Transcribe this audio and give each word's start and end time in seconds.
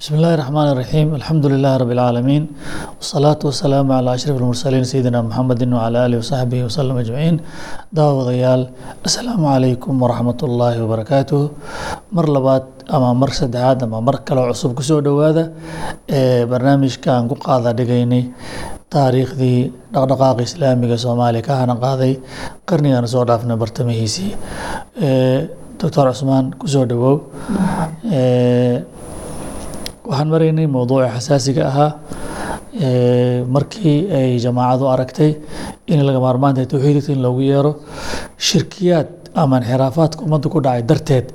بسم 0.00 0.14
الله 0.18 0.32
الرحمن 0.34 0.66
الرحيم 0.74 1.08
الحمد 1.20 1.44
لله 1.52 1.72
رب 1.82 1.90
العالمين 1.96 2.42
والصلاة 2.98 3.40
والسلام 3.48 3.86
على 3.98 4.08
أشرف 4.14 4.36
المرسلين 4.42 4.84
سيدنا 4.92 5.20
محمد 5.28 5.60
وعلى 5.76 5.96
آله 6.06 6.16
وصحبه 6.22 6.58
وسلم 6.66 6.96
أجمعين 7.04 7.34
daawadayaal 7.96 8.62
asalaamu 9.08 9.46
calaykum 9.52 9.94
waraxmat 10.02 10.38
ullaahi 10.48 10.78
wabarakaatuh 10.84 11.40
mar 12.16 12.26
labaad 12.36 12.64
ama 12.96 13.10
mar 13.22 13.30
saddexaad 13.40 13.78
ama 13.86 14.00
mar 14.08 14.16
kaleo 14.28 14.48
cusub 14.52 14.72
kusoo 14.78 15.00
dhowaada 15.06 15.44
ee 16.18 16.44
barnaamijkan 16.52 17.28
ku 17.30 17.34
qaada 17.46 17.70
dhigaynay 17.78 18.22
taariikhdii 18.94 19.60
dhaqdhaqaaqa 19.94 20.42
islaamiga 20.48 20.96
soomaaliya 21.04 21.46
ka 21.48 21.54
hana 21.62 21.74
qaaday 21.84 22.12
qarnigan 22.70 23.06
soo 23.14 23.24
dhaafna 23.30 23.54
bartamihiisii 23.62 24.30
doctor 25.80 26.06
cusmaan 26.12 26.44
kusoo 26.62 26.84
dhowow 26.92 27.14
waxaan 30.09 30.29
maraynay 30.33 30.67
mowduuca 30.75 31.07
xasaasiga 31.15 31.63
ahaa 31.71 31.91
markii 33.55 33.97
ay 34.17 34.39
jamaacadu 34.43 34.85
aragtay 34.93 35.31
in 35.87 35.99
laga 36.07 36.19
maarmaan 36.25 36.53
tahay 36.55 36.67
towxiidka 36.73 37.11
in 37.15 37.21
loogu 37.25 37.41
yeero 37.51 37.71
shirkiyaad 38.47 39.07
ama 39.41 39.57
inxiraafaadka 39.61 40.21
ummadda 40.25 40.49
ku 40.53 40.59
dhacay 40.65 40.83
darteed 40.89 41.25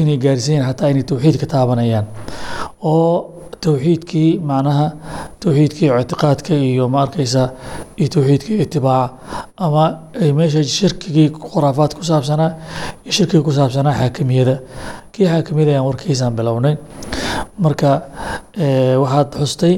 inay 0.00 0.16
gaarsiiyeen 0.24 0.64
xataa 0.68 0.88
inay 0.92 1.02
towxiidka 1.10 1.46
taabanayaan. 1.54 2.06
Oo 2.82 3.34
towxiidkii 3.64 4.30
macnaha 4.50 4.86
towxiidkii 5.42 5.88
ictiqaadka 6.02 6.52
iyo 6.54 6.84
ma 6.92 6.98
arkaysa 7.04 7.42
iyo 8.00 8.08
towxiidkii 8.14 8.56
itibaaca 8.64 9.14
ama 9.66 9.84
meesha 10.38 10.62
shirkigii 10.78 11.28
khuraafaad 11.52 11.92
ku 11.98 12.02
saabsanaa 12.10 12.50
iyo 13.04 13.12
shirkigii 13.16 13.44
ku 13.46 13.52
saabsanaa 13.58 13.94
xaakimiyada. 14.00 14.56
Kii 15.12 15.26
xaakimiyada 15.32 15.70
ayaan 15.72 15.86
warkiisaan 15.90 16.32
bilownay 16.38 16.74
marka 17.64 17.90
waxaad 19.02 19.28
xustay 19.42 19.74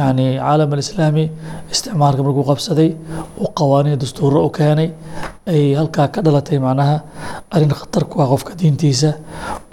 yani 0.00 0.26
caalam 0.42 0.70
alislaami 0.76 1.24
isticmaalka 1.72 2.22
markuu 2.26 2.44
qabsaday 2.50 2.88
uu 3.42 3.48
qawaaniin 3.58 3.98
dastuuro 4.02 4.38
u 4.46 4.50
keenay 4.58 4.88
ay 5.52 5.62
halkaa 5.80 6.08
ka 6.14 6.20
dhalatay 6.26 6.58
macnaha 6.66 6.96
arrin 7.54 7.72
khatar 7.80 8.04
ku 8.10 8.16
ah 8.24 8.28
qofka 8.32 8.52
diintiisa 8.60 9.10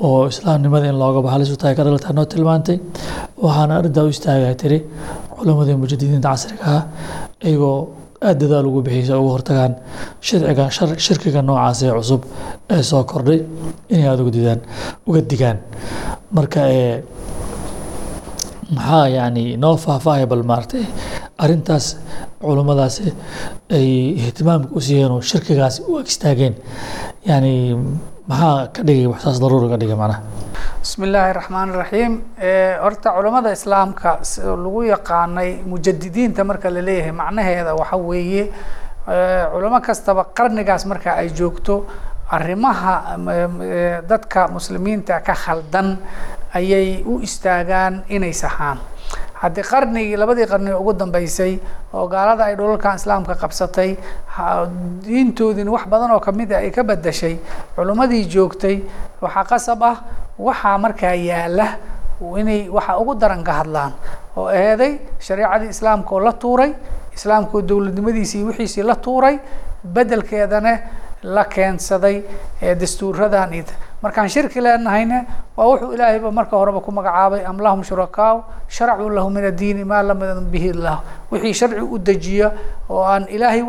oo 0.08 0.20
islaamnimada 0.34 0.86
in 0.92 0.98
looga 1.02 1.20
baxo 1.26 1.34
halis 1.36 1.50
u 1.54 1.58
tahay 1.62 1.76
ka 1.80 1.84
dhalatay 1.88 2.14
noo 2.18 2.26
tilmaantay. 2.34 2.78
Waxaana 3.44 3.74
arrintaa 3.80 4.04
u 4.08 4.10
istaagay 4.16 4.56
tiri 4.62 4.78
culamadii 5.38 5.76
mujadidiinta 5.84 6.30
casriga 6.34 6.64
ah 6.76 6.82
iyagoo 7.48 7.78
aada 8.28 8.40
dadaal 8.42 8.66
ugu 8.70 8.82
bixiysa 8.88 9.14
uga 9.22 9.32
hortagaan 9.36 9.74
shirciga 10.28 10.66
shirkiga 11.06 11.42
noocaas 11.50 11.80
ee 11.88 11.92
cusub 11.98 12.22
ee 12.76 12.82
soo 12.90 13.04
kordhay 13.12 13.40
inay 13.94 14.08
aada 14.12 14.22
uga 14.24 14.32
didaan 14.38 14.60
uga 15.10 15.22
digaan. 15.32 15.58
Marka 16.36 16.62
maxaa 18.76 19.08
yani 19.18 19.44
noo 19.64 19.76
faahfaahaya 19.86 20.28
bal 20.32 20.44
maaragtay 20.52 20.84
arrintaas 21.44 21.86
culummadaasi 22.44 23.06
ay 23.78 23.88
ihtimaamka 24.26 24.70
u 24.78 24.82
siiyeen 24.86 25.12
oo 25.16 25.22
shirkigaasi 25.32 25.80
u 25.90 25.98
ag 26.00 26.08
istaageen. 26.14 26.56
Yani 27.30 27.54
maxaa 28.30 28.68
ka 28.76 28.82
dhigay 28.88 29.08
waxsaas 29.12 29.38
daruuri 29.42 29.68
ka 29.72 29.78
dhigay 29.82 29.96
macnaha? 30.02 30.22
Bismi 30.82 31.06
illaahi 31.08 31.34
raxmaan 31.40 31.70
iraxiim 31.74 32.14
horta 32.84 33.10
culammada 33.18 33.52
islaamka 33.58 34.12
lagu 34.64 34.82
yaqaanay 34.94 35.50
mujadidiinta 35.72 36.44
marka 36.50 36.70
la 36.76 36.82
leeyahay 36.88 37.12
macnaheeda 37.22 37.76
waxa 37.82 37.98
weeye 37.98 38.44
culamo 39.54 39.80
kastaba 39.88 40.24
qarnigaas 40.38 40.84
marka 40.92 41.10
ay 41.22 41.30
joogto 41.38 41.86
arrimaha 42.32 42.96
dadka 44.10 44.48
muslimiinta 44.56 45.20
ka 45.28 45.34
khaldan 45.44 45.98
ayay 46.54 47.04
u 47.06 47.20
istaagaan 47.28 48.04
inay 48.10 48.34
saxaan 48.34 48.78
haddii 49.42 49.64
qarnigii 49.72 50.18
labadii 50.22 50.46
qarni 50.52 50.72
ugu 50.82 50.94
dambeysay 50.94 51.54
oo 51.94 52.08
gaalada 52.08 52.44
ay 52.50 52.56
dhulalkan 52.56 52.96
islaamka 53.00 53.34
qabsatay 53.42 53.90
diintoodiina 55.06 55.72
wax 55.76 55.86
badan 55.92 56.12
oo 56.16 56.20
ka 56.20 56.32
mid 56.32 56.52
a 56.52 56.58
ay 56.62 56.72
ka 56.72 56.84
bedashay 56.84 57.36
culimmadii 57.76 58.26
joogtay 58.34 58.76
waxaa 59.22 59.44
qasab 59.52 59.82
ah 59.84 59.96
waxaa 60.48 60.78
markaa 60.78 61.16
yaalla 61.30 61.68
inay 62.42 62.70
waxa 62.70 62.98
ugu 63.02 63.14
daran 63.22 63.44
ka 63.44 63.54
hadlaan 63.60 63.92
oo 64.38 64.50
eeday 64.50 65.00
shareicadii 65.20 65.70
islaamka 65.76 66.12
oo 66.16 66.20
la 66.28 66.34
tuuray 66.34 66.72
islaamka 67.18 67.54
oo 67.58 67.62
dowladnimadiisii 67.62 68.40
iyo 68.40 68.48
wixiisii 68.48 68.84
la 68.84 68.96
tuuray 68.96 69.40
bedelkeedana 69.84 70.74
la 71.24 71.44
keensaday 71.46 72.22
dastuuradan 72.82 73.54
iyo 73.54 73.66
markaan 74.04 74.30
shirki 74.30 74.62
leenahayne 74.62 75.26
waa 75.58 75.66
wuxuu 75.72 75.94
ilaahayba 75.94 76.32
marka 76.32 76.58
horeba 76.58 76.80
ku 76.82 76.92
magacaabay 76.92 77.46
am 77.46 77.58
lahum 77.60 77.84
shurakaau 77.84 78.44
sharacuu 78.68 79.10
lahu 79.10 79.30
min 79.30 79.46
addiini 79.46 79.84
maa 79.86 80.02
lam 80.04 80.20
yadan 80.20 80.46
bihi 80.52 80.70
illah. 80.74 80.98
Wixii 81.32 81.54
sharci 81.54 81.82
u 81.82 81.98
dejiya 82.00 82.52
oo 82.90 83.04
aan 83.04 83.28
ilaahay 83.30 83.62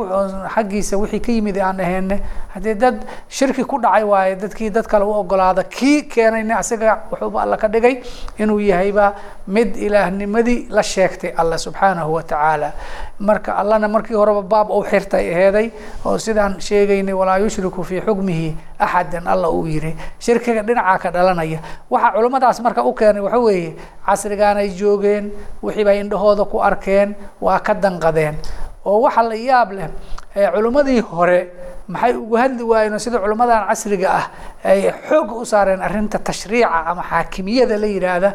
xaggiisa 0.54 0.97
wixii 0.98 1.20
ka 1.20 1.32
yimid 1.32 1.59
aan 1.59 1.81
aheene 1.81 2.16
haddii 2.54 2.75
dad 2.75 3.04
shirki 3.28 3.65
ku 3.65 3.78
dhacay 3.82 4.04
waaye 4.04 4.37
dadkii 4.37 4.70
dad 4.70 4.87
kale 4.87 5.04
u 5.04 5.12
ogolaada 5.20 5.62
kii 5.65 6.03
keenayna 6.09 6.60
isaga 6.60 6.99
wuxuuba 7.10 7.43
alla 7.43 7.56
ka 7.56 7.69
dhigay 7.69 8.03
inuu 8.38 8.59
yahayba 8.60 9.14
mid 9.47 9.76
ilaahnimadii 9.76 10.66
la 10.70 10.82
sheegtay 10.82 11.34
alla 11.37 11.59
subxaanahu 11.59 12.12
wa 12.14 12.22
tacaala. 12.22 12.72
Marka 13.20 13.54
allana 13.56 13.88
markii 13.88 14.14
horeba 14.14 14.43
baab 14.43 14.70
u 14.70 14.82
xirtay 14.82 15.31
aheeday 15.34 15.70
oo 16.04 16.19
sidaan 16.19 16.59
sheegaynay 16.60 17.14
walaa 17.14 17.38
yushriku 17.38 17.84
fii 17.84 18.00
xukmihi 18.00 18.56
axadan 18.78 19.26
alla 19.26 19.50
uu 19.50 19.66
yiri 19.66 19.94
shirkiga 20.25 20.62
dhinacaa 20.62 20.99
ka 21.03 21.09
dhalanaya. 21.10 21.59
Waxaa 21.91 22.12
culimmadaas 22.15 22.59
marka 22.62 22.83
u 22.87 22.93
keenay 22.94 23.22
waxa 23.27 23.38
weeye 23.47 23.71
casrigaan 24.06 24.56
ay 24.62 24.69
joogeen 24.78 25.25
wixii 25.62 25.84
bay 25.84 25.99
indhahooda 26.00 26.44
ku 26.53 26.59
arkeen 26.62 27.15
waa 27.41 27.59
ka 27.66 27.75
danqadeen. 27.75 28.34
Oo 28.87 29.00
waxa 29.06 29.22
la 29.22 29.34
yaab 29.34 29.69
leh 29.72 29.88
culimmadii 30.55 31.00
hore 31.11 31.41
maxay 31.88 32.15
ugu 32.16 32.37
hadli 32.37 32.62
waayeen 32.62 32.98
sida 32.98 33.19
culimmadan 33.19 33.66
casriga 33.69 34.09
ah 34.20 34.26
ay 34.65 34.91
xoogga 35.09 35.34
u 35.34 35.44
saareen 35.44 35.81
arrinta 35.82 36.19
tashriica 36.19 36.87
ama 36.91 37.03
xaakimiyada 37.03 37.76
la 37.82 37.87
yidhaahda 37.87 38.31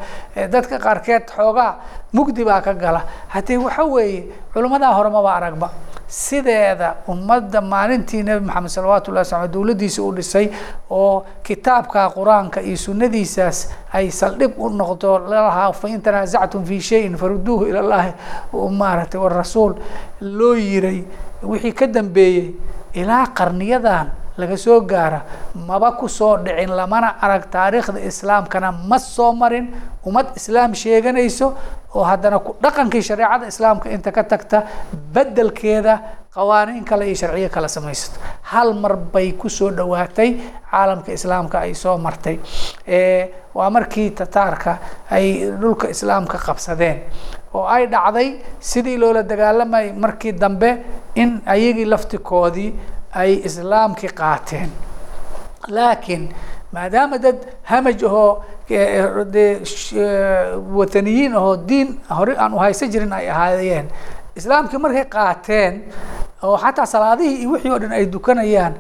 dadka 0.54 0.80
qaarkeed 0.80 1.24
xoogaa 1.36 1.76
mugdi 2.14 2.44
baa 2.44 2.62
ka 2.62 2.74
gala. 2.74 3.02
Haddee 3.34 3.58
waxa 3.58 3.84
weeye 3.86 4.28
culimmadaa 4.54 4.94
hore 4.98 5.10
maba 5.10 5.32
aragba. 5.36 5.70
Sideeda 6.08 6.96
ummadda 7.08 7.60
maalintii 7.62 8.24
nebi 8.24 8.46
maxamed 8.46 8.70
salawaatu 8.70 9.12
llahi 9.12 9.26
slam 9.26 9.48
dowladdiisa 9.52 10.02
u 10.04 10.12
dhisay 10.16 10.50
oo 10.90 11.26
kitaabka 11.44 12.10
qur'aanka 12.16 12.62
iyo 12.64 12.78
sunnadiisaas 12.78 13.58
ay 13.94 14.08
saldhig 14.12 14.54
u 14.58 14.70
noqdo 14.70 15.20
lalahaa 15.20 15.74
fain 15.74 16.00
tanaasactum 16.02 16.64
fi 16.66 16.80
shayin 16.82 17.18
faruduuhu 17.18 17.68
ila 17.68 17.82
llahi 17.82 18.12
maaragtay 18.54 19.20
warasuul 19.20 19.76
loo 20.22 20.56
yiray. 20.56 21.04
Wixii 21.44 21.74
ka 21.74 21.88
dambeeyey 21.88 22.56
ilaa 22.94 23.28
qarniyadan 23.38 24.08
laga 24.38 24.58
soo 24.58 24.82
gaara 24.82 25.22
maba 25.68 25.92
ku 26.00 26.08
soo 26.08 26.38
dhicin 26.38 26.70
lamana 26.80 27.16
arag 27.22 27.50
taariikhda 27.50 28.00
islaamkana 28.00 28.72
ma 28.72 28.98
soo 29.00 29.34
marin. 29.34 29.74
Ummad 30.06 30.28
islaam 30.40 30.74
sheeganayso 30.76 31.48
oo 31.96 32.04
haddana 32.04 32.40
ku 32.40 32.56
dhaqankii 32.62 33.02
shareecada 33.02 33.48
islaamka 33.48 33.90
inta 33.90 34.12
ka 34.12 34.24
tagta 34.24 34.60
bedelkeeda 35.14 36.00
qawaaniin 36.36 36.86
kale 36.86 37.06
iyo 37.10 37.16
sharciyo 37.16 37.50
kale 37.50 37.68
samaysato 37.68 38.20
hal 38.52 38.74
mar 38.74 38.96
bay 38.96 39.32
ku 39.34 39.50
soo 39.50 39.72
dhowaatay 39.72 40.30
caalamka 40.72 41.12
islaamka 41.18 41.58
ay 41.66 41.74
soo 41.74 41.98
martay. 41.98 42.38
Waa 43.58 43.70
markii 43.70 44.12
tataarka 44.12 44.78
ay 45.10 45.50
dhulka 45.62 45.90
islaamka 45.90 46.38
qabsadeen 46.38 46.98
oo 47.54 47.66
ay 47.66 47.88
dhacday 47.90 48.28
sidii 48.60 48.98
loola 49.02 49.24
dagaalamayay 49.24 49.92
markii 49.94 50.32
dambe 50.38 50.70
in 51.22 51.42
ayagii 51.46 51.86
laftikoodii 51.94 52.70
ay 53.22 53.32
islaamkii 53.48 54.10
qaateen. 54.20 54.70
Laakiin 55.68 56.30
maadaama 56.74 57.18
dad 57.18 57.38
hamaj 57.64 58.04
ahoo 58.10 58.44
dee 59.34 59.62
wataniyiin 60.78 61.36
ahoo 61.36 61.58
diin 61.68 62.00
hore 62.18 62.36
aan 62.38 62.54
uhaysan 62.54 62.90
jirin 62.92 63.14
ay 63.14 63.30
ahaayeen. 63.32 63.88
Islaamkii 64.36 64.80
markay 64.80 65.06
qaateen 65.06 65.74
oo 66.44 66.58
xataa 66.58 66.86
salaadihii 66.86 67.40
iyo 67.42 67.50
wixii 67.52 67.72
oo 67.72 67.80
dhan 67.80 67.92
ay 67.92 68.06
dukanayaan 68.12 68.74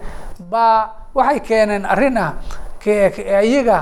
baa 0.49 0.89
waxay 1.15 1.39
keeneen 1.39 1.85
arrin 1.85 2.17
ah 2.17 2.33
iyaga 3.43 3.77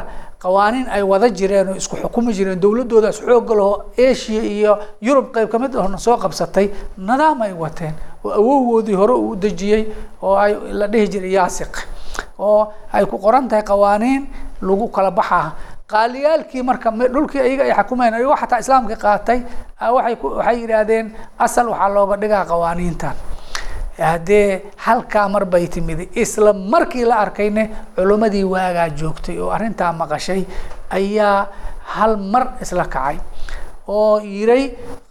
qawaaniin 0.45 0.87
ay 0.95 1.01
wada 1.11 1.27
jireen 1.39 1.67
oo 1.73 1.75
isku 1.81 1.95
xukumi 2.03 2.31
jireen 2.37 2.59
dowladoodaas 2.61 3.17
xoogga 3.25 3.53
laho 3.59 3.73
asia 4.09 4.41
iyo 4.55 4.73
yurub 5.01 5.27
qayb 5.35 5.49
ka 5.53 5.57
mid 5.63 5.73
ahna 5.75 5.97
soo 5.97 6.17
qabsatay 6.23 6.67
nidaam 6.97 7.41
ay 7.41 7.53
wateen 7.63 7.93
oo 8.23 8.29
awowgoodii 8.39 8.93
hore 9.01 9.13
uu 9.25 9.35
dejiyey 9.35 9.83
oo 10.21 10.35
ay 10.43 10.51
la 10.79 10.87
dhihi 10.87 11.07
jiray 11.13 11.33
yaasiq 11.37 11.73
oo 12.39 12.61
ay 12.93 13.05
ku 13.09 13.17
qoran 13.17 13.47
tahay 13.49 13.63
qawaaniin 13.71 14.21
lagu 14.61 14.87
kala 14.95 15.11
baxaa 15.11 15.47
qaaliyaalkii 15.93 16.63
marka 16.69 16.91
dhulkii 17.13 17.41
ayaga 17.47 17.63
ay 17.65 17.73
xukumayn 17.79 18.13
ayagoo 18.13 18.37
xataa 18.41 18.59
islaamka 18.63 18.95
qaatay 19.05 19.39
waay 19.95 20.13
waxay 20.21 20.57
yidhaahdeen 20.61 21.05
asal 21.45 21.67
waxaa 21.73 21.89
looga 21.95 22.15
dhigaa 22.21 22.45
qawaaniintan 22.51 23.15
haddee 23.99 24.61
halkaa 24.85 25.27
mar 25.29 25.45
bay 25.45 25.67
timid 25.67 25.99
isla 26.23 26.53
markii 26.53 27.05
la 27.05 27.15
arkayne 27.25 27.63
culimmadii 27.95 28.43
waagaa 28.53 28.89
joogtay 28.99 29.37
oo 29.39 29.49
arrintaa 29.55 29.93
maqashay 29.93 30.41
ayaa 30.97 31.47
hal 31.95 32.17
mar 32.17 32.43
isla 32.63 32.85
kacay 32.95 33.17
oo 33.87 34.19
yiray 34.19 34.63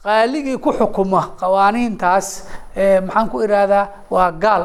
qaaligii 0.05 0.59
ku 0.65 0.71
xukuma 0.79 1.23
qawaaniintaas 1.41 2.29
maxaan 3.07 3.29
ku 3.33 3.41
ihahdaa 3.47 3.85
waa 4.11 4.31
gaal 4.45 4.65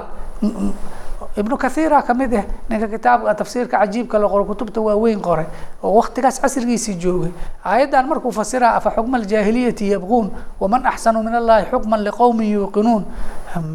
ibnu 1.40 1.56
kathiira 1.58 2.02
ka 2.08 2.14
mid 2.14 2.34
ah 2.36 2.44
ninka 2.70 2.88
kitaabka 2.94 3.34
tafsiirka 3.40 3.78
cajiibka 3.80 4.20
la 4.20 4.28
qoro 4.28 4.44
kutubta 4.50 4.82
waaweyn 4.82 5.22
qoray 5.28 5.46
oo 5.84 5.94
waktigaas 6.00 6.40
casrigiisii 6.44 6.96
joogay. 7.04 7.32
Aayaddan 7.66 8.08
markuu 8.08 8.32
fasira 8.32 8.76
afa 8.76 8.92
xukma 8.96 9.18
aljaahiliyati 9.18 9.86
yabquun 9.94 10.32
waman 10.60 10.86
axsanu 10.86 11.24
min 11.24 11.36
allahi 11.36 11.66
xukman 11.72 12.04
liqowmin 12.08 12.50
yuuqinuun. 12.56 13.04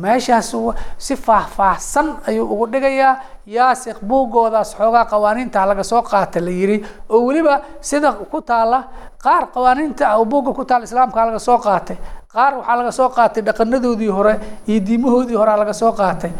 Meeshaas 0.03 0.53
si 0.99 1.17
faahfaahsan 1.17 2.07
ayuu 2.29 2.47
ugu 2.53 2.67
dhigayaa 2.73 3.17
yaasiq 3.47 3.99
buugoodaas 4.09 4.77
xoogaa 4.79 5.05
qawaaniinta 5.13 5.67
laga 5.67 5.85
soo 5.85 6.03
qaata 6.03 6.41
la 6.41 6.51
yiri 6.51 6.85
oo 7.11 7.21
weliba 7.27 7.61
sida 7.81 8.13
ku 8.13 8.41
taala 8.41 8.79
qaar 9.25 9.49
qawaaniinta 9.55 10.05
buugga 10.25 10.53
ku 10.53 10.65
taala 10.65 10.85
islaamka 10.85 11.25
laga 11.27 11.39
soo 11.39 11.59
qaatay 11.59 11.97
qaar 12.35 12.53
waxaa 12.59 12.77
laga 12.79 12.93
soo 12.99 13.09
qaatay 13.17 13.43
dhaqanadoodii 13.49 14.11
hore 14.17 14.35
iyo 14.71 14.81
diimahoodii 14.87 15.37
hore 15.41 15.53
laga 15.63 15.73
soo 15.73 15.93
qaatay. 16.01 16.31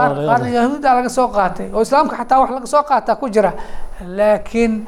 Qaarna 0.00 0.16
laga 0.16 0.26
qaarna 0.30 0.48
yahuudda 0.58 0.90
laga 0.98 1.08
soo 1.18 1.28
qaatay 1.36 1.66
oo 1.74 1.82
islaamka 1.86 2.14
xataa 2.20 2.38
wax 2.42 2.50
laga 2.56 2.66
soo 2.74 2.82
qaataa 2.90 3.16
ku 3.20 3.26
jira 3.34 3.52
laakiin 4.06 4.86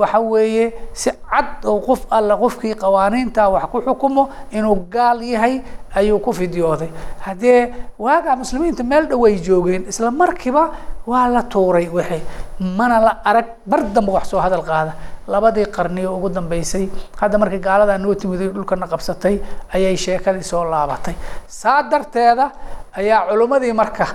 waxa 0.00 0.20
weeye 0.20 0.72
si 0.92 1.10
cad 1.30 1.64
oo 1.64 1.80
qof 1.80 2.06
alla 2.10 2.36
qofkii 2.36 2.74
qawaaniinta 2.74 3.48
wax 3.54 3.64
ku 3.72 3.80
xukumo 3.80 4.28
inuu 4.52 4.76
gaal 4.90 5.22
yahay 5.22 5.60
ayuu 5.94 6.18
ku 6.18 6.32
fidyooday. 6.32 6.90
Haddee 7.20 7.72
waagaa 7.98 8.36
muslimiinta 8.36 8.82
meel 8.84 9.06
dhow 9.08 9.24
ay 9.26 9.36
joogeen 9.40 9.84
isla 9.88 10.10
markiiba 10.10 10.70
waa 11.06 11.28
la 11.28 11.42
tuuray 11.42 11.88
wixii 11.88 12.22
mana 12.60 13.00
la 13.00 13.12
arag 13.24 13.46
bar 13.66 13.82
damba 13.94 14.12
wax 14.12 14.28
soo 14.30 14.40
hadal 14.40 14.62
qaada. 14.62 14.92
Labadii 15.28 15.66
qarniyo 15.66 16.16
ugu 16.16 16.28
dambeysay 16.28 16.88
hadda 17.20 17.38
markii 17.38 17.58
gaaladaa 17.58 17.98
noo 17.98 18.14
timiday 18.14 18.48
dhulkana 18.48 18.86
qabsatay 18.86 19.38
ayay 19.74 19.96
sheekadii 19.96 20.42
soo 20.42 20.64
laabatay. 20.64 21.14
Saa 21.46 21.82
darteeda 21.82 22.50
ayaa 22.98 23.26
culimmadii 23.28 23.72
marka 23.72 24.06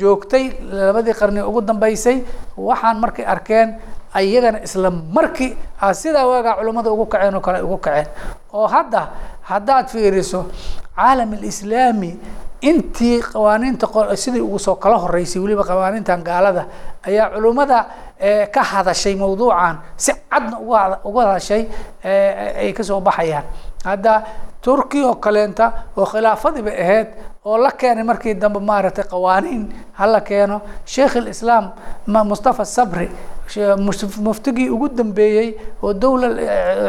joogtay 0.00 0.44
labadii 0.72 1.14
qarni 1.20 1.40
ugu 1.42 1.60
dambeysay 1.62 2.16
waxaan 2.56 2.98
markay 3.00 3.24
arkeen 3.26 3.68
ayagana 4.14 4.58
isla 4.66 4.90
markii 4.90 5.50
sidaa 6.00 6.26
waagaa 6.26 6.54
culimmada 6.58 6.90
ugu 6.92 7.06
kaceen 7.06 7.34
oo 7.34 7.40
kale 7.40 7.62
ugu 7.62 7.78
kaceen. 7.78 8.06
oo 8.52 8.66
hadda 8.66 9.08
haddaad 9.42 9.86
fiiriso 9.88 10.40
caalam 10.96 11.32
alislaami 11.32 12.10
intii 12.60 13.20
qawaaniinta 13.32 13.86
sidii 14.16 14.40
ugu 14.40 14.58
soo 14.58 14.74
kala 14.76 14.96
horeysay 14.98 15.40
weliba 15.42 15.64
qawaaniintan 15.64 16.22
gaalada 16.22 16.64
ayaa 17.08 17.30
culimmada 17.34 17.78
ka 18.54 18.62
hadashay 18.62 19.14
mawduucan 19.16 19.76
si 19.96 20.12
cadna 20.30 20.58
uga 21.04 21.22
hadashay 21.26 21.62
ay 22.60 22.72
ka 22.72 22.82
soo 22.84 23.00
baxayaan. 23.00 23.44
Hadda 23.84 24.14
turki 24.60 25.00
oo 25.08 25.14
kaleenta 25.14 25.72
oo 25.96 26.04
khilaafadiiba 26.04 26.70
ahayd 26.82 27.08
oo 27.44 27.56
la 27.58 27.70
keenay 27.72 28.04
markii 28.04 28.34
dambe 28.34 28.60
maaragtay 28.60 29.04
qawaaniin 29.04 29.62
hala 29.92 30.20
keeno. 30.20 30.60
Sheikh 30.84 31.16
alislaam 31.16 31.70
mustafa 32.30 32.64
sabri 32.64 33.10
muftigii 33.56 34.68
ugu 34.70 34.88
dambeeyey 34.88 35.54
oo 35.82 35.92
dowla 35.94 36.28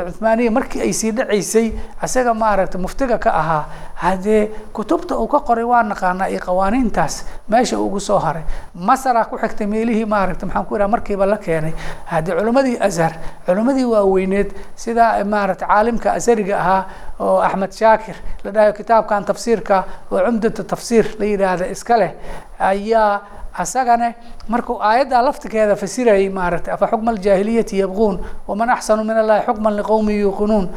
cuthmaaniya 0.05 0.51
markii 0.51 0.81
ay 0.81 0.93
sii 0.93 1.11
dhacaysay 1.11 1.71
isaga 2.03 2.33
maaragtay 2.33 2.81
muftiga 2.81 3.17
ka 3.17 3.31
ahaa. 3.33 3.65
Haddee 4.01 4.49
kutubta 4.73 5.17
uu 5.17 5.27
ka 5.27 5.39
qoray 5.39 5.63
waa 5.63 5.83
naqaanaa 5.83 6.29
iyo 6.29 6.39
qawaaniintaas 6.39 7.25
meesha 7.49 7.79
ugu 7.79 7.99
soo 7.99 8.19
haray. 8.19 8.43
Masaraa 8.75 9.25
ku 9.25 9.37
xigtay 9.37 9.67
meelihii 9.67 10.05
maaragtay 10.05 10.47
maxaan 10.47 10.65
ku 10.65 10.75
ihaha 10.75 10.87
markiiba 10.87 11.25
la 11.25 11.37
keenay. 11.37 11.73
Haddii 12.05 12.31
culimmadii 12.33 12.77
azhar 12.79 13.13
culimmadii 13.45 13.85
waaweyneed 13.85 14.49
sida 14.75 15.23
maaragtay 15.25 15.67
caalimka 15.67 16.13
asariga 16.13 16.57
ahaa 16.59 16.85
oo 17.19 17.39
axmed 17.41 17.71
shaakir 17.73 18.15
la 18.43 18.51
dhahayo 18.51 18.73
kitaabkan 18.73 19.25
tafsiirka 19.25 19.83
oo 20.11 20.19
cumdata 20.25 20.63
tafsiir 20.63 21.05
la 21.19 21.25
yidhaahda 21.25 21.65
iska 21.67 21.97
leh 21.97 22.11
ayaa 22.59 23.21
asagane 23.57 24.15
markuu 24.47 24.79
aayaddaa 24.81 25.21
laftigeeda 25.25 25.75
fasirayay 25.75 26.29
maaragtay 26.29 26.73
afa 26.73 26.87
xukma 26.87 27.11
aljaahiliyati 27.11 27.79
yabquun 27.79 28.19
waman 28.47 28.69
axsanu 28.69 29.03
min 29.03 29.17
allahi 29.17 29.45
xukman 29.45 29.75
liqowmin 29.77 30.19
yuuqinuun. 30.21 30.69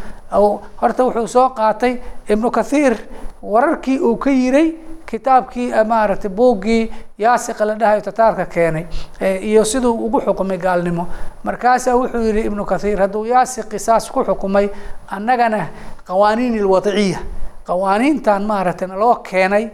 Horta 0.81 1.05
wuxuu 1.05 1.27
soo 1.29 1.49
qaatay 1.51 1.99
ibnu 2.29 2.51
kathiir 2.51 2.97
wararkii 3.43 3.99
uu 3.99 4.17
ka 4.17 4.31
yiray 4.31 4.75
kitaabkii 5.07 5.71
maaragtay 5.87 6.31
buuggii 6.31 6.91
yaasiqa 7.19 7.65
la 7.65 7.75
dhahayo 7.75 8.01
tataarka 8.01 8.47
keenay 8.47 8.87
iyo 9.21 9.65
siduu 9.65 9.93
ugu 10.07 10.21
xukumay 10.21 10.59
gaalnimo. 10.59 11.07
Markaasaa 11.45 11.95
wuxuu 11.97 12.23
yihi 12.23 12.41
ibnu 12.49 12.65
kathiir 12.65 12.99
hadduu 12.99 13.25
yaasiqi 13.27 13.79
saas 13.79 14.11
ku 14.11 14.25
xukumay 14.25 14.69
annagana 15.09 15.69
qawaaniin 16.07 16.55
ilwadciya 16.55 17.19
qawaaniintan 17.69 18.43
maaragtay 18.51 18.89
naloo 18.89 19.15
keenay 19.29 19.65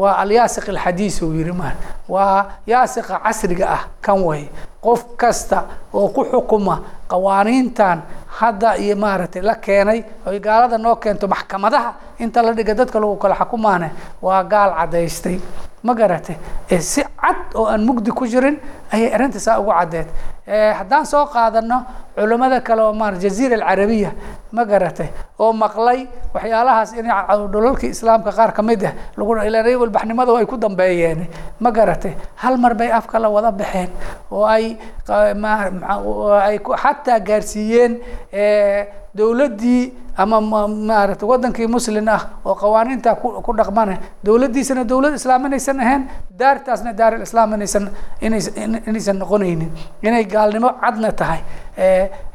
waa 0.00 0.14
alyaasiq 0.22 0.66
alxadiis 0.74 1.22
uu 1.22 1.32
yihi 1.38 1.52
ma 1.60 1.70
waa 2.14 2.38
yaasiqa 2.72 3.20
casriga 3.24 3.66
ah 3.76 3.82
kan 4.06 4.18
way 4.28 4.42
qof 4.84 5.00
kasta 5.20 5.58
oo 5.94 6.08
ku 6.14 6.22
xukuma 6.24 6.76
qawaaniintan 7.10 7.98
hadda 8.38 8.76
iyo 8.78 8.96
maaragtay 8.96 9.42
la 9.42 9.54
keenay 9.54 10.04
oy 10.26 10.38
gaalada 10.40 10.78
noo 10.78 10.96
keento 10.96 11.26
maxkamadaha 11.28 11.90
inta 12.18 12.42
la 12.42 12.52
dhiga 12.52 12.74
dadka 12.74 12.98
lagu 13.00 13.16
kala 13.18 13.34
xukumaane 13.34 13.90
waa 14.22 14.42
gaal 14.44 14.70
cadaystay 14.78 15.40
ma 15.82 15.94
garate 15.94 16.34
si 16.80 17.02
cad 17.02 17.54
oo 17.54 17.66
aan 17.66 17.82
mugdi 17.86 18.10
ku 18.10 18.26
jirin 18.26 18.58
ayay 18.92 19.14
arrinta 19.14 19.38
saa 19.40 19.58
ugu 19.60 19.70
caddeed. 19.70 20.06
Haddaan 20.48 21.04
soo 21.06 21.26
qaadano 21.26 21.84
culimmada 22.16 22.60
kale 22.60 22.82
oo 22.82 22.92
ma 22.92 23.12
jaziira 23.12 23.54
alcarabiya 23.56 24.10
ma 24.52 24.64
garatay 24.64 25.08
oo 25.38 25.52
maqlay 25.52 26.08
waxyaalahaas 26.34 26.92
in 26.98 27.06
dhulalkii 27.52 27.90
islaamka 27.94 28.32
qaar 28.32 28.52
ka 28.56 28.62
mid 28.62 28.82
ah 28.84 28.92
lagu 29.16 29.36
ilaa 29.44 29.78
walbaxnimada 29.78 30.32
ay 30.38 30.46
ku 30.46 30.56
dambeeyeen. 30.56 31.26
Ma 31.60 31.70
garatay 31.70 32.14
hal 32.42 32.56
mar 32.58 32.74
bay 32.74 32.90
afka 32.90 33.18
la 33.18 33.28
wada 33.28 33.50
baxeen 33.52 33.90
oo 34.32 34.44
ay 34.46 34.67
ay 36.48 36.58
xataa 36.82 37.18
gaarsiiyeen 37.28 37.92
dowladdii 39.18 39.82
ama 40.22 40.40
maaragtay 40.40 41.28
wadankii 41.28 41.66
muslin 41.74 42.08
ah 42.08 42.20
oo 42.44 42.54
qawaaniinta 42.54 43.14
ku 43.46 43.52
dhaqmane 43.58 43.94
dowladdiisana 44.24 44.84
dowlad 44.84 45.14
islaam 45.14 45.46
inaysan 45.46 45.80
ahayn 45.84 46.02
daartaasna 46.40 46.92
daar 47.00 47.12
islaam 47.26 47.54
inaysan 47.54 47.84
inaysan 48.86 49.16
noqonaynin 49.22 49.70
inay 50.02 50.24
gaalnimo 50.34 50.70
cadna 50.82 51.10
tahay. 51.20 51.40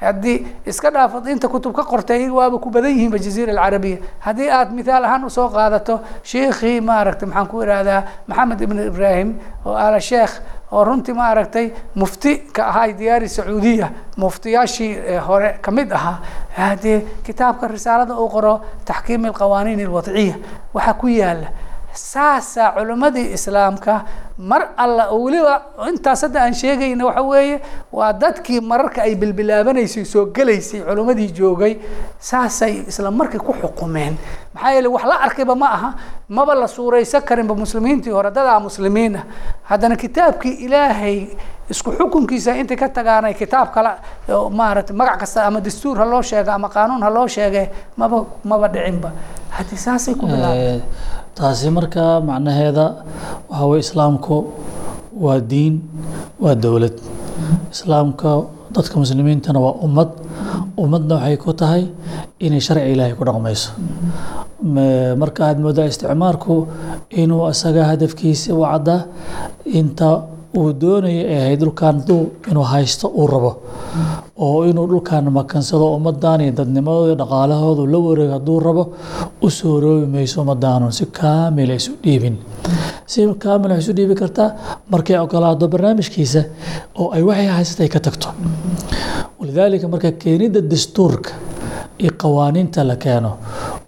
Haddii 0.01 0.37
iska 0.65 0.89
dhaafad 0.95 1.27
inta 1.27 1.47
kutub 1.47 1.73
ka 1.75 1.83
qortay 1.83 2.29
waaba 2.31 2.57
ku 2.63 2.69
badan 2.71 2.91
yihiinba 2.95 3.17
jaziira 3.25 3.51
alcarabiya 3.53 3.97
haddii 4.25 4.49
aad 4.49 4.69
mithaal 4.77 5.03
ahaan 5.05 5.25
u 5.25 5.29
soo 5.29 5.49
qaadato 5.55 5.99
sheikhii 6.23 6.79
maaragtay 6.81 7.27
maxaan 7.27 7.47
ku 7.51 7.61
ihahdaa 7.63 8.01
maxamed 8.27 8.61
ibn 8.61 8.77
ibrahim 8.87 9.29
oo 9.65 9.75
ala 9.75 9.99
sheekh 9.99 10.33
oo 10.75 10.83
runtii 10.87 11.13
maaragtay 11.21 11.67
mufti 12.01 12.31
ka 12.55 12.61
ahaa 12.71 12.87
diyaari 12.99 13.29
sacuudiya 13.35 13.87
muftiyaashii 14.17 14.91
hore 15.27 15.49
ka 15.61 15.71
mid 15.71 15.91
ahaa 15.99 16.17
haddee 16.57 16.99
kitaabka 17.25 17.67
risaalada 17.67 18.15
uu 18.23 18.29
qoro 18.35 18.53
taxkiim 18.85 19.25
alqawaaniin 19.29 19.79
alwadciya 19.85 20.35
waxaa 20.73 20.93
ku 21.01 21.07
yaalla 21.07 21.47
saasaa 21.93 22.71
culimmadii 22.75 23.33
islaamka 23.33 24.01
mar 24.37 24.61
alla 24.77 25.07
oo 25.13 25.23
weliba 25.23 25.61
intaas 25.89 26.21
hadda 26.21 26.41
aan 26.43 26.53
sheegayna 26.53 27.05
waxa 27.05 27.21
weeye 27.21 27.61
waa 27.91 28.13
dadkii 28.13 28.61
mararka 28.61 29.01
ay 29.01 29.15
bilbilaabanaysay 29.15 30.05
soo 30.05 30.25
gelaysay 30.35 30.81
culimmadii 30.81 31.29
joogay 31.37 31.77
saasay 32.19 32.83
isla 32.87 33.11
markii 33.11 33.39
ku 33.39 33.53
xukumeen. 33.61 34.17
Maxaa 34.53 34.71
yeele 34.71 34.87
wax 34.87 35.03
la 35.05 35.15
arkayba 35.21 35.55
ma 35.55 35.67
aha 35.71 35.93
maba 36.29 36.55
la 36.55 36.67
suuraysan 36.67 37.21
karinba 37.21 37.55
muslimiintii 37.55 38.11
hore 38.11 38.31
dadaa 38.31 38.59
muslimiin 38.59 39.15
ah. 39.15 39.23
Haddana 39.63 39.95
kitaabkii 39.95 40.53
ilaahay 40.65 41.27
isku 41.69 41.91
xukunkiisa 41.91 42.55
intay 42.57 42.77
ka 42.77 42.89
tagaanay 42.89 43.33
kitaab 43.33 43.69
kale 43.73 43.91
maaragtay 44.51 44.95
magac 44.95 45.19
kasta 45.19 45.45
ama 45.45 45.61
dastuur 45.61 45.97
ha 45.97 46.05
loo 46.05 46.21
sheega 46.21 46.53
ama 46.53 46.69
qaanuun 46.69 47.01
ha 47.03 47.09
loo 47.09 47.27
sheege 47.27 47.69
maba 47.97 48.25
maba 48.43 48.67
dhicinba. 48.67 49.11
Haddii 49.49 49.77
saasay 49.77 50.15
ku 50.15 50.25
bilaabeen 50.27 50.81
taasi 51.37 51.69
markaa 51.77 52.13
macnaheeda 52.29 52.85
waxaa 53.49 53.67
weye 53.71 53.81
islaamku 53.85 54.35
waa 55.25 55.39
diin 55.51 55.75
waa 56.43 56.55
dowlad 56.63 56.95
islaamka 57.73 58.31
dadka 58.75 58.95
muslimiintana 59.03 59.59
waa 59.65 59.75
ummad. 59.85 60.09
Ummadna 60.83 61.15
waxay 61.21 61.37
ku 61.43 61.53
tahay 61.61 61.83
inay 62.45 62.61
sharci 62.65 62.89
ilaahay 62.93 63.13
ku 63.17 63.23
dhaqmayso. 63.27 63.69
Marka 65.21 65.41
aad 65.49 65.57
moodaa 65.65 65.85
isticmaarku 65.91 66.55
inuu 67.21 67.43
isaga 67.53 67.83
hadafkiisa 67.91 68.53
caddaa 68.63 68.99
inta 69.79 70.09
uu 70.57 70.69
doonaya 70.81 71.23
ay 71.29 71.37
ahayd 71.41 71.59
dhulkan 71.63 71.95
duu 72.07 72.21
inuu 72.49 72.63
haysto 72.71 73.07
uu 73.19 73.27
rabo. 73.33 73.51
Oo 74.45 74.63
inuu 74.69 74.87
dhulkan 74.91 75.25
makansado 75.39 75.85
ummadan 75.97 76.41
iyo 76.41 76.51
dadnimadooda 76.59 77.15
dhaqaalahoodu 77.21 77.83
la 77.93 77.97
wareego 78.05 78.33
hadduu 78.37 78.59
rabo 78.67 78.83
u 79.41 79.49
soo 79.49 79.79
roobi 79.83 80.05
mayso 80.15 80.41
ummadaanu 80.41 80.91
si 80.97 81.05
kaamila 81.19 81.73
isu 81.79 81.91
dhiibin. 82.03 82.35
Si 83.11 83.19
kaamila 83.43 83.77
isu 83.81 83.91
dhiibi 83.97 84.15
kartaa 84.21 84.49
markay 84.91 85.17
ogolaado 85.23 85.65
barnaamijkiisa 85.73 86.41
oo 87.01 87.07
ay 87.15 87.23
waxay 87.29 87.47
haysata 87.57 87.81
ay 87.85 87.89
ka 87.95 87.99
tagto. 87.99 88.27
Walidaalika 89.39 89.87
marka 89.87 90.11
keenidda 90.11 90.61
dastuurka 90.61 91.31
iyo 92.01 92.11
qawaaniinta 92.21 92.83
la 92.89 92.95
keeno 92.95 93.31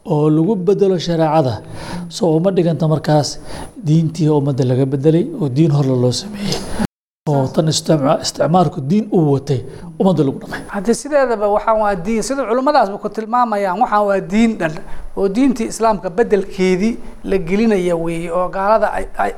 oo 0.06 0.30
lagu 0.30 0.56
bedelo 0.56 0.98
shareecada. 1.00 1.62
Soo 2.10 2.38
uma 2.38 2.52
dhiganta 2.52 2.88
markaas 2.88 3.40
diintii 3.88 4.30
ummadda 4.30 4.64
laga 4.72 4.86
bedelay 4.86 5.26
oo 5.42 5.50
diin 5.50 5.72
horle 5.72 5.96
loo 6.04 6.12
sameeyey 6.12 6.58
oo 7.30 7.48
tan 7.54 7.68
isticma- 7.74 8.20
isticmaalku 8.22 8.80
diin 8.90 9.06
uu 9.18 9.32
watay 9.34 9.60
ummadda 10.00 10.22
lagu 10.28 10.38
dhaqay 10.42 10.62
haddii 10.74 10.96
sideedaba 11.02 11.48
waxaan 11.56 11.78
waa 11.84 11.96
diin 12.06 12.22
sida 12.28 12.42
culimmadaasba 12.50 12.98
ku 13.04 13.10
tilmaamayaan 13.10 13.80
waxaan 13.82 14.06
waa 14.10 14.20
diin 14.34 14.52
dhan. 14.60 14.74
Oo 15.18 15.28
diintii 15.36 15.68
islaamka 15.74 16.10
bedelkeedii 16.18 16.94
la 17.24 17.38
gelinaya 17.48 17.96
weeye 17.96 18.30
oo 18.32 18.48
gaalada 18.56 18.88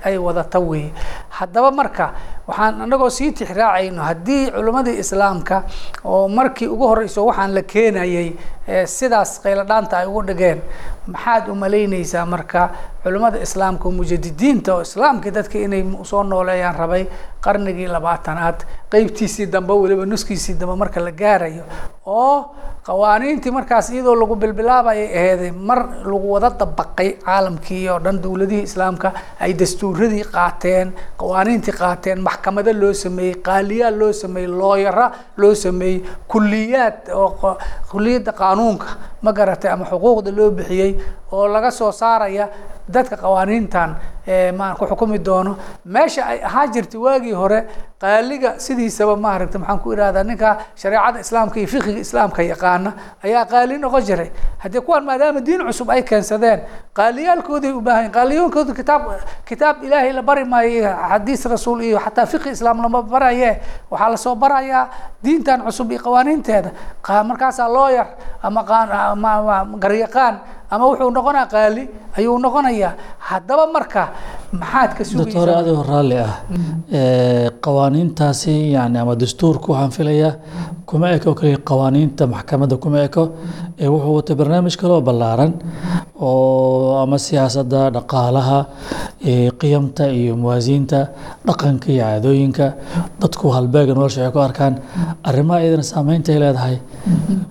ay- 0.04 0.18
wadata 0.28 0.60
weeye. 0.60 0.92
Haddaba 1.30 1.70
marka 1.72 2.06
waxaan 2.48 2.82
anagoo 2.82 3.10
sii 3.10 3.32
tixraacayno 3.32 4.02
haddii 4.04 4.52
culimmadii 4.52 4.98
islaamka 5.04 5.64
oo 6.06 6.28
markii 6.28 6.68
ugu 6.68 6.88
horeyso 6.88 7.26
waxaan 7.26 7.54
la 7.56 7.62
keenayay 7.62 8.30
ee 8.68 8.86
sidaas 8.86 9.40
qayladhaanta 9.44 9.98
ay 9.98 10.06
ugu 10.08 10.22
dhigeen. 10.28 10.62
Maxaad 11.08 11.48
u 11.52 11.56
malaynaysaa 11.56 12.26
marka 12.26 12.70
culimmada 13.04 13.38
islaamka 13.42 13.90
mujadidiinta 13.92 14.76
oo 14.76 14.82
islaamkii 14.82 15.32
dadka 15.32 15.58
inay 15.60 15.84
soo 16.04 16.24
nooleeyaan 16.24 16.76
rabay 16.76 17.06
qarnigii 17.42 17.88
labaatanaad 17.88 18.60
qeybtiisii 18.92 19.46
dambe 19.52 19.74
weliba 19.74 20.06
nuskiisii 20.06 20.54
dambe 20.60 20.76
marka 20.76 21.00
la 21.02 21.12
gaarayo 21.12 21.64
oo 22.08 22.36
qawaaniintii 22.88 23.52
markaas 23.52 23.90
iyadoo 23.92 24.16
lagu 24.16 24.36
bilbilaabayay 24.42 25.08
aheeday 25.20 25.52
mar 25.70 25.80
lagu 26.12 26.28
wada 26.34 26.50
dabaqay 26.62 27.10
caalamkii 27.26 27.82
oo 27.94 28.00
dhan 28.06 28.22
dowladihii 28.24 28.64
islaamka 28.70 29.10
ay 29.44 29.52
dastuuradii 29.62 30.24
qaateen 30.36 30.94
qawaaniintii 31.22 31.76
qaateen 31.82 32.20
maxkamado 32.28 32.72
loo 32.82 32.94
sameeyey 33.04 33.36
qaaliyaal 33.48 33.96
loo 34.02 34.14
sameeyey 34.22 34.48
looyara 34.62 35.08
loo 35.38 35.54
sameeyey 35.66 35.98
kuliyaad 36.32 36.98
oo 37.22 37.58
kuliyadda 37.92 38.32
qaanuunka 38.42 38.88
ma 39.22 39.32
garatay 39.38 39.72
ama 39.72 39.86
xuquuqda 39.92 40.32
loo 40.38 40.50
bixiyey 40.58 40.92
oo 41.32 41.48
laga 41.48 41.72
soo 41.72 41.92
saaraya 41.92 42.50
dadka 42.88 43.18
qawaaniintan 43.18 43.96
maan 44.58 44.76
ku 44.76 44.86
xukumi 44.88 45.20
doono. 45.20 45.58
Meesha 45.86 46.24
ay 46.28 46.40
ahaa 46.44 46.68
jirtay 46.68 47.00
waagii 47.00 47.32
hore 47.36 47.60
qaaliga 48.00 48.60
sidiisaba 48.60 49.16
maaragtay 49.16 49.60
maxaan 49.60 49.80
ku 49.80 49.92
ihahdaa 49.94 50.24
ninka 50.24 50.50
shareecada 50.76 51.20
islaamka 51.20 51.60
iyo 51.60 51.68
fiqiga 51.68 52.00
islaamka 52.00 52.42
yaqaana 52.44 52.92
ayaa 53.24 53.46
qaali 53.46 53.78
noqon 53.80 54.02
jiray. 54.08 54.30
Haddii 54.64 54.82
kuwan 54.82 55.04
maadaama 55.04 55.40
diin 55.40 55.64
cusub 55.68 55.90
ay 55.90 56.04
keensadeen 56.04 56.60
qaaliyaalkooday 56.96 57.72
u 57.72 57.82
baahan 57.82 58.12
qaaliyoonkooda 58.12 58.74
kitaab 58.74 59.02
kitaab 59.48 59.84
ilaahay 59.84 60.14
la 60.14 60.22
bari 60.22 60.44
maayo 60.46 60.70
iyo 60.70 60.92
xadiis 61.12 61.46
rasuul 61.46 61.82
iyo 61.84 62.00
xataa 62.00 62.26
fiqi 62.26 62.50
islaam 62.56 62.82
lama 62.84 63.02
baraye 63.04 63.62
waxaa 63.92 64.10
la 64.10 64.18
soo 64.18 64.36
barayaa 64.36 64.84
diintan 65.24 65.64
cusub 65.68 65.92
iyo 65.92 66.00
qawaaniinteeda. 66.04 66.72
Qa- 67.04 67.24
markaasaa 67.24 67.68
looyar 67.68 68.08
ama 68.44 68.62
qaan- 68.64 69.80
garyaqaan 69.80 70.36
ama 70.72 70.84
wuxuu 70.92 71.10
noqonaa 71.18 71.46
qaali 71.54 71.84
ayuu 72.18 72.38
noqonayaa. 72.46 72.94
Haddaba 73.30 73.66
marka 73.76 74.02
maxaad 74.62 74.92
ka 74.98 75.04
doctor 75.04 75.32
sugaysaa 75.32 75.60
adigoo 75.62 75.84
raalli 75.92 76.18
ah. 76.28 76.34
Ee, 77.00 77.50
qawaaniintaasi 77.66 78.54
yani 78.76 78.98
ama 79.04 79.14
dastuurku 79.22 79.68
waxaan 79.72 79.92
filayaa 79.98 80.34
kuma 80.90 81.08
eko 81.18 81.32
kaliya 81.40 81.58
qawaaniinta 81.70 82.24
maxkamadda 82.34 82.78
kuma 82.84 83.00
eko 83.08 83.24
ee 83.84 83.88
wuxuu 83.94 84.14
wata 84.18 84.34
barnaamij 84.40 84.76
kaloo 84.82 85.02
ballaaran 85.08 85.52
oo 86.28 86.96
ama 87.04 87.18
siyaasadda 87.26 87.82
dhaqaalaha 87.96 88.60
qiyamta 89.62 90.06
iyo 90.20 90.34
muwaasiinta 90.42 91.00
dhaqanka 91.48 91.88
iyo 91.92 92.04
caadooyinka. 92.04 92.66
Dadku 93.22 93.50
halbeega 93.56 93.94
nolosha 93.98 94.26
ay 94.26 94.32
ku 94.32 94.40
arkaan. 94.40 94.74
Arrimaha 95.30 95.60
iyadana 95.64 95.84
saameynta 95.92 96.32
ay 96.34 96.40
leedahay. 96.44 96.76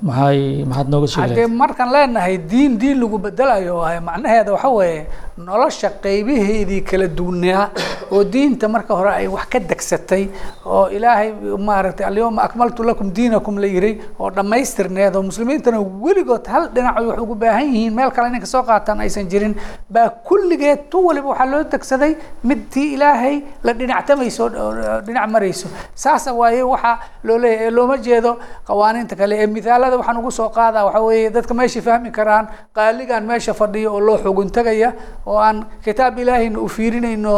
Maxay 0.08 0.64
maxaad 0.70 0.88
nooga 0.92 1.06
sheegi 1.12 1.46
markaan 1.62 1.90
leenahay 1.94 2.34
diin 2.50 2.78
diin 2.80 2.96
lagu 3.02 3.18
bedelayo 3.18 3.76
macnaheeda 4.08 4.52
waxa 4.56 4.68
weeye 4.78 5.06
nolosha 5.38 5.90
qaybaheedii 6.04 6.80
kala 6.88 7.06
duwanaa 7.08 7.68
oo 8.10 8.24
diinta 8.24 8.68
marka 8.68 8.94
hore 8.96 9.10
ay 9.12 9.26
wax 9.28 9.46
ka 9.52 9.58
degsatay 9.60 10.28
oo 10.64 10.88
ilaahay 10.88 11.32
maaragtay 11.68 12.06
alyawma 12.06 12.42
akmaltu 12.42 12.82
lakum 12.82 13.10
diinakum 13.12 13.58
la 13.60 13.66
yiri 13.66 14.00
oo 14.18 14.30
dhammaystirneed 14.30 15.16
oo 15.16 15.22
muslimiintana 15.22 15.80
weligood 15.80 16.46
hal 16.48 16.70
dhinac 16.72 16.96
ay 17.00 17.06
wax 17.06 17.18
ugu 17.20 17.34
baahan 17.34 17.68
yihiin 17.68 17.92
meel 17.94 18.10
kale 18.16 18.28
inay 18.32 18.40
ka 18.40 18.46
soo 18.46 18.62
qaataan 18.62 19.00
aysan 19.04 19.28
jirin. 19.28 19.54
Baa 19.90 20.08
kulligeed 20.08 20.88
tu 20.90 21.04
waliba 21.06 21.28
waxaa 21.28 21.46
loo 21.52 21.62
degsaday 21.64 22.16
mid 22.44 22.70
tii 22.72 22.94
ilaahay 22.96 23.42
la 23.62 23.72
dhinactamayso 23.74 24.48
dhinac 25.04 25.28
marayso. 25.28 25.68
Saasa 25.94 26.32
waaye 26.32 26.62
waxaa 26.62 26.96
loo 27.24 27.38
leeyahay 27.38 27.66
ee 27.66 27.70
looma 27.70 27.98
jeedo 27.98 28.38
qawaaniinta 28.64 29.14
kale 29.16 29.36
ee 29.42 29.46
mithaalada 29.46 29.96
waxaan 30.00 30.16
ugu 30.22 30.30
soo 30.30 30.48
qaadaa 30.48 30.84
waxa 30.88 31.00
weeye 31.04 31.30
dadka 31.30 31.54
meesha 31.54 31.82
fahmi 31.82 32.10
karaan 32.10 32.48
qaaligan 32.72 33.22
meesha 33.26 33.52
fadhiyo 33.54 33.92
oo 33.94 34.00
loo 34.00 34.16
xugun 34.24 34.48
tagaya 34.50 34.92
oo 35.26 35.38
aan 35.38 35.66
kitaab 35.84 36.18
ilaahayna 36.22 36.58
u 36.60 36.68
fiirinayno 36.68 37.34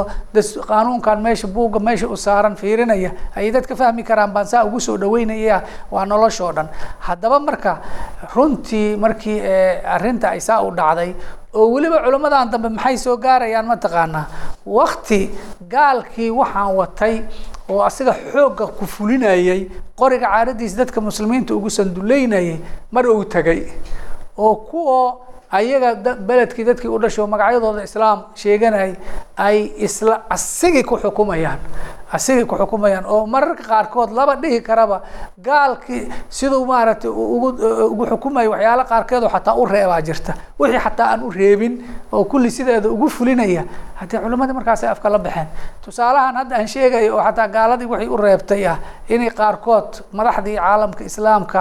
qaanuunkan 0.69 1.23
meesha 1.27 1.49
buugga 1.49 1.81
meesha 1.81 2.07
u 2.09 2.17
saaran 2.17 2.57
fiirinaya 2.57 3.11
ayay 3.37 3.51
dadka 3.57 3.75
fahmi 3.77 4.03
karaan 4.05 4.33
baan 4.33 4.47
saa 4.47 4.65
ugu 4.69 4.81
soo 4.81 4.97
dhaweynaya 4.97 5.63
waa 5.91 6.05
noloshoo 6.05 6.53
dhan. 6.53 6.69
Haddaba 7.07 7.39
marka 7.41 7.73
runtii 8.35 8.97
markii 8.97 9.39
ee, 9.41 9.83
arrinta 9.97 10.31
ay 10.31 10.41
saa 10.41 10.61
u 10.63 10.71
dhacday 10.71 11.15
oo 11.55 11.67
weliba 11.75 11.99
culimmadan 12.05 12.51
dambe 12.53 12.69
maxay 12.69 12.97
soo 12.99 13.17
gaarayaan 13.17 13.67
mataqaanaa 13.73 14.25
wakti 14.67 15.21
gaalkii 15.75 16.31
waxaan 16.41 16.75
watay 16.77 17.15
oo 17.69 17.81
asiga 17.89 18.13
xoogga 18.33 18.67
ku 18.79 18.85
fulinayay 18.87 19.61
qoriga 20.01 20.29
caadadiisa 20.35 20.77
dadka 20.85 21.01
muslimiinta 21.01 21.55
ugu 21.55 21.71
sanduleynayay 21.71 22.59
mar 22.93 23.07
uu 23.07 23.25
tagay. 23.25 23.61
Oo 24.39 24.55
kuwa 24.57 25.01
ayaga 25.51 26.15
beledkii 26.29 26.65
dadkii 26.65 26.89
u 26.89 26.99
dhashay 26.99 27.23
oo 27.25 27.27
magacyadooda 27.35 27.83
islaam 27.89 28.19
sheeganayay 28.35 28.93
ay 29.37 29.59
isla 29.87 30.23
asigii 30.31 30.83
ku 30.85 30.97
xukumayaan 31.03 31.59
asigii 32.13 32.45
ku 32.51 32.57
xukumayaan 32.57 33.07
oo 33.07 33.27
mararka 33.27 33.63
qaarkood 33.71 34.11
laba 34.19 34.35
dhihi 34.43 34.61
karaba 34.69 35.01
gaalkii 35.43 36.09
siduu 36.29 36.65
maaragtay 36.67 37.11
ugu 37.11 37.49
ugu 37.93 38.05
xukumayo 38.11 38.51
waxyaalo 38.51 38.85
qaarkeed 38.85 39.23
oo 39.25 39.29
xataa 39.35 39.55
u 39.55 39.65
reebaa 39.67 40.01
jirta. 40.03 40.33
Wixii 40.61 40.81
xataa 40.85 41.09
aan 41.13 41.23
u 41.23 41.31
reebin 41.31 41.75
oo 42.13 42.25
kulli 42.25 42.51
sideeda 42.51 42.89
ugu 42.89 43.09
fulinaya. 43.09 43.65
Haddii 43.99 44.19
culimmadii 44.23 44.55
markaas 44.55 44.85
ay 44.85 44.91
afka 44.91 45.09
la 45.11 45.19
baxeen 45.19 45.47
tusaalahan 45.85 46.35
hadda 46.37 46.57
aan 46.57 46.69
sheegayo 46.69 47.17
oo 47.17 47.23
xataa 47.27 47.49
gaaladii 47.49 47.87
waxay 47.93 48.09
u 48.09 48.17
reebtay 48.17 48.67
ah 48.67 48.79
inay 49.09 49.31
qaarkood 49.31 49.91
madaxdii 50.13 50.57
caalamka 50.57 51.05
islaamka 51.05 51.61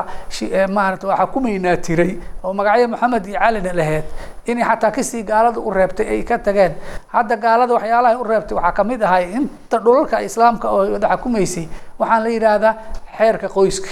maaragtay 0.75 1.09
waa 1.09 1.17
xukumaynaa 1.25 1.77
tiray 1.85 2.11
oo 2.43 2.53
magacyo 2.53 2.87
maxamed 2.87 3.25
iyo 3.25 3.39
calina 3.39 3.73
laheyd 3.73 4.03
inay 4.47 4.63
xataa 4.63 4.91
ka 4.91 5.03
sii 5.03 5.23
gaalada 5.23 5.59
u 5.59 5.69
reebtay 5.71 6.07
ay 6.09 6.23
ka 6.23 6.37
tageen. 6.39 6.73
Hadda 7.13 7.35
gaalada 7.35 7.73
waxyaalaha 7.73 8.13
ay 8.15 8.19
u 8.21 8.23
reebtay 8.23 8.55
waxaa 8.57 8.71
ka 8.77 8.83
mid 8.83 9.01
ahay 9.03 9.31
inta 9.37 9.77
dhulalka 9.79 10.21
islaamka 10.21 10.67
oo 10.71 10.91
wada 10.93 11.07
xukumaysay 11.17 11.67
waxaan 11.99 12.23
la 12.23 12.29
yidhaahdaa 12.29 12.73
xeerka 13.17 13.47
qoyska 13.49 13.89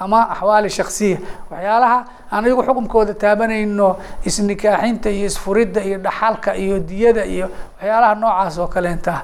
ama 0.00 0.20
axwaali 0.32 0.70
shaksiya 0.70 1.18
waxyaalaha 1.50 1.98
aan 2.32 2.44
iyagu 2.46 2.62
xukunkooda 2.62 3.14
taabanayno 3.14 3.96
isnikaaxinta 4.28 5.08
iyo 5.10 5.26
isfuridda 5.26 5.80
iyo 5.88 5.98
dhaxalka 5.98 6.50
iyo 6.56 6.78
diyada 6.78 7.24
iyo 7.24 7.46
waxyaalaha 7.80 8.14
noocaas 8.14 8.58
oo 8.58 8.66
kaleenta 8.68 9.14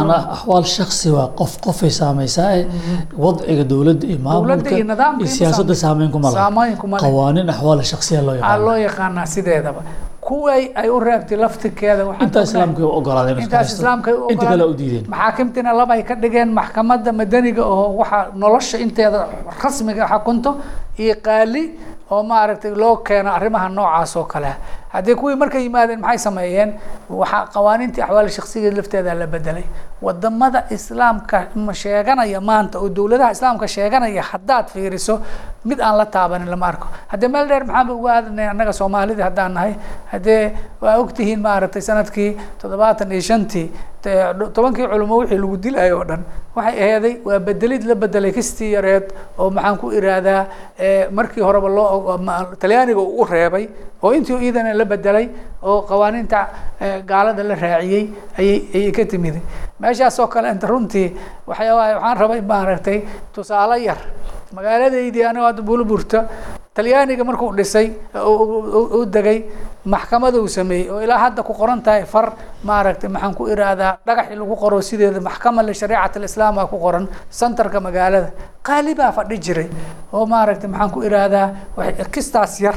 macnaha 0.00 0.32
axwaal 0.34 0.64
shaksi 0.76 1.08
waa 1.16 1.28
qof 1.40 1.52
qofay 1.66 1.90
saameysaa 2.00 2.50
ee 2.58 2.64
wadciga 3.24 3.64
dowladda 3.72 4.06
iyo 4.10 4.18
maamulka 4.26 4.70
iyo 5.20 5.26
siyaasadda 5.36 5.74
saame- 5.74 5.82
saameyn 5.84 6.10
kuma 6.14 6.28
laha 6.34 6.38
qawaaniin 7.04 7.48
axwaal 7.54 7.80
shaksiya 7.92 8.20
loo 8.26 8.34
aa 8.34 8.38
yaqaano 8.40 8.64
loo 8.66 8.76
yaqaanaa 8.86 9.26
sideedaba 9.34 9.80
kuway 10.26 10.62
ay 10.80 10.88
u 10.96 10.98
reebtay 11.06 11.38
laftirkeeda 11.44 12.02
intaa 12.24 12.42
islaamka 12.48 12.80
inay 13.32 13.44
intaas 13.44 13.68
islaamka 13.76 14.10
inta 14.32 14.46
kale 14.50 14.64
u 14.72 14.74
diideen 14.80 15.04
maxaakimtina 15.12 15.70
laba 15.80 15.92
ay 15.98 16.02
ka 16.08 16.14
dhigeen 16.22 16.50
maxkamadda 16.58 17.10
madaniga 17.20 17.62
oo 17.74 17.86
waxa 18.00 18.18
nolosha 18.42 18.76
inteeda 18.84 19.20
rasmiga 19.62 20.04
xakunto 20.12 20.50
iyo 21.02 21.14
qaali 21.26 21.62
oo 22.10 22.22
maaragtay 22.30 22.72
loo 22.82 22.96
keeno 23.06 23.30
arrimaha 23.38 23.68
noocaas 23.68 24.16
oo 24.16 24.24
kale. 24.32 24.52
Haddii 24.92 25.14
kuwii 25.14 25.36
markay 25.36 25.62
yimaadeen 25.62 26.00
maxay 26.00 26.18
sameeyeen? 26.18 26.70
Waxaa 27.20 27.46
qawaaniintii 27.54 28.02
axwaali 28.02 28.30
shaksigeed 28.36 28.74
lafteeda 28.76 29.14
la 29.14 29.26
bedelay 29.26 29.64
waddamada 30.02 30.64
islaamka 30.70 31.38
sheeganaya 31.82 32.40
maanta 32.40 32.78
oo 32.78 32.88
dowladaha 32.88 33.30
islaamka 33.36 33.68
sheeganaya 33.68 34.22
haddaad 34.30 34.66
fiiriso 34.72 35.20
mid 35.64 35.78
aan 35.80 35.96
la 35.98 36.06
taabanin 36.06 36.50
lama 36.50 36.66
arko. 36.66 36.86
Haddee 37.08 37.28
meel 37.28 37.46
dheer 37.48 37.64
maxaanba 37.64 37.92
uga 37.94 38.10
aadanay 38.16 38.46
annaga 38.52 38.72
soomaalida 38.72 39.24
haddaan 39.28 39.52
nahay. 39.54 39.74
Haddee 40.12 40.42
waa 40.82 40.96
ogtihiin 40.98 41.40
maaragtay 41.40 41.82
sannadkii 41.82 42.30
toddobaatan 42.60 43.12
iyo 43.12 43.20
shantii 43.20 43.66
tobankii 44.02 44.86
culimo 44.88 45.16
wixii 45.20 45.38
lagu 45.38 45.56
dilayo 45.56 45.98
oo 45.98 46.04
dhan 46.04 46.22
waxay 46.56 46.76
aheeday 46.84 47.14
waa 47.24 47.38
bedelid 47.38 47.84
la 47.84 47.94
bedelay 47.94 48.32
kistii 48.32 48.72
yareed 48.72 49.12
oo 49.38 49.50
maxaan 49.50 49.76
ku 49.78 49.90
iraadaa 49.92 50.46
eh, 50.78 51.08
markii 51.10 51.42
horeba 51.42 51.68
loo 51.68 52.16
talyaaniga 52.60 53.00
uu 53.00 53.20
u 53.22 53.24
reebay 53.24 53.68
oo 54.02 54.12
intii 54.12 54.38
iidana 54.46 54.72
la 54.74 54.84
bedelay 54.84 55.28
oo 55.62 55.82
qawaaniinta 55.82 56.40
gaalada 57.06 57.42
la 57.42 57.54
raaciyey 57.54 58.04
ayay 58.38 58.58
ayay 58.74 58.92
ka 58.92 59.04
timid. 59.04 59.36
Meeshaas 59.80 60.18
oo 60.20 60.26
kale 60.26 60.48
inta 60.50 60.66
runtii 60.66 61.12
waxyaa 61.46 61.76
waxaan 61.76 62.18
rabay 62.18 62.40
maaragtay 62.40 62.98
tusaale 63.34 63.82
yar 63.84 63.98
magaaladaydii 64.56 65.24
anigoo 65.24 65.46
hadda 65.46 65.62
buluburta 65.62 66.24
talyaaniga 66.74 67.24
markuu 67.24 67.52
dhisay 67.56 67.92
u 68.98 69.04
degay 69.06 69.44
maxkamada 69.84 70.38
uu 70.40 70.48
sameeyey 70.48 70.90
oo 70.90 71.00
ilaa 71.00 71.18
hadda 71.18 71.42
ku 71.42 71.54
qoran 71.54 71.80
tahay 71.82 72.04
far 72.04 72.32
maaragtay 72.64 73.08
maxaan 73.10 73.34
ku 73.34 73.46
iraahdaa 73.48 73.98
dhagaxii 74.06 74.36
lagu 74.36 74.56
qoro 74.56 74.80
sideeda 74.82 75.20
maxkama 75.20 75.62
lishariicat 75.62 76.16
alislaam 76.16 76.58
aa 76.58 76.66
ku 76.66 76.78
qoran 76.78 77.08
santarka 77.30 77.80
magaalada. 77.80 78.30
Qaali 78.62 78.94
baa 78.94 79.12
fadhi 79.12 79.38
jiray 79.38 79.68
oo 80.12 80.26
maaragtay 80.26 80.68
maxaan 80.70 80.90
ku 80.90 81.00
iraahdaa 81.02 81.46
kistaas 82.12 82.60
yar 82.60 82.74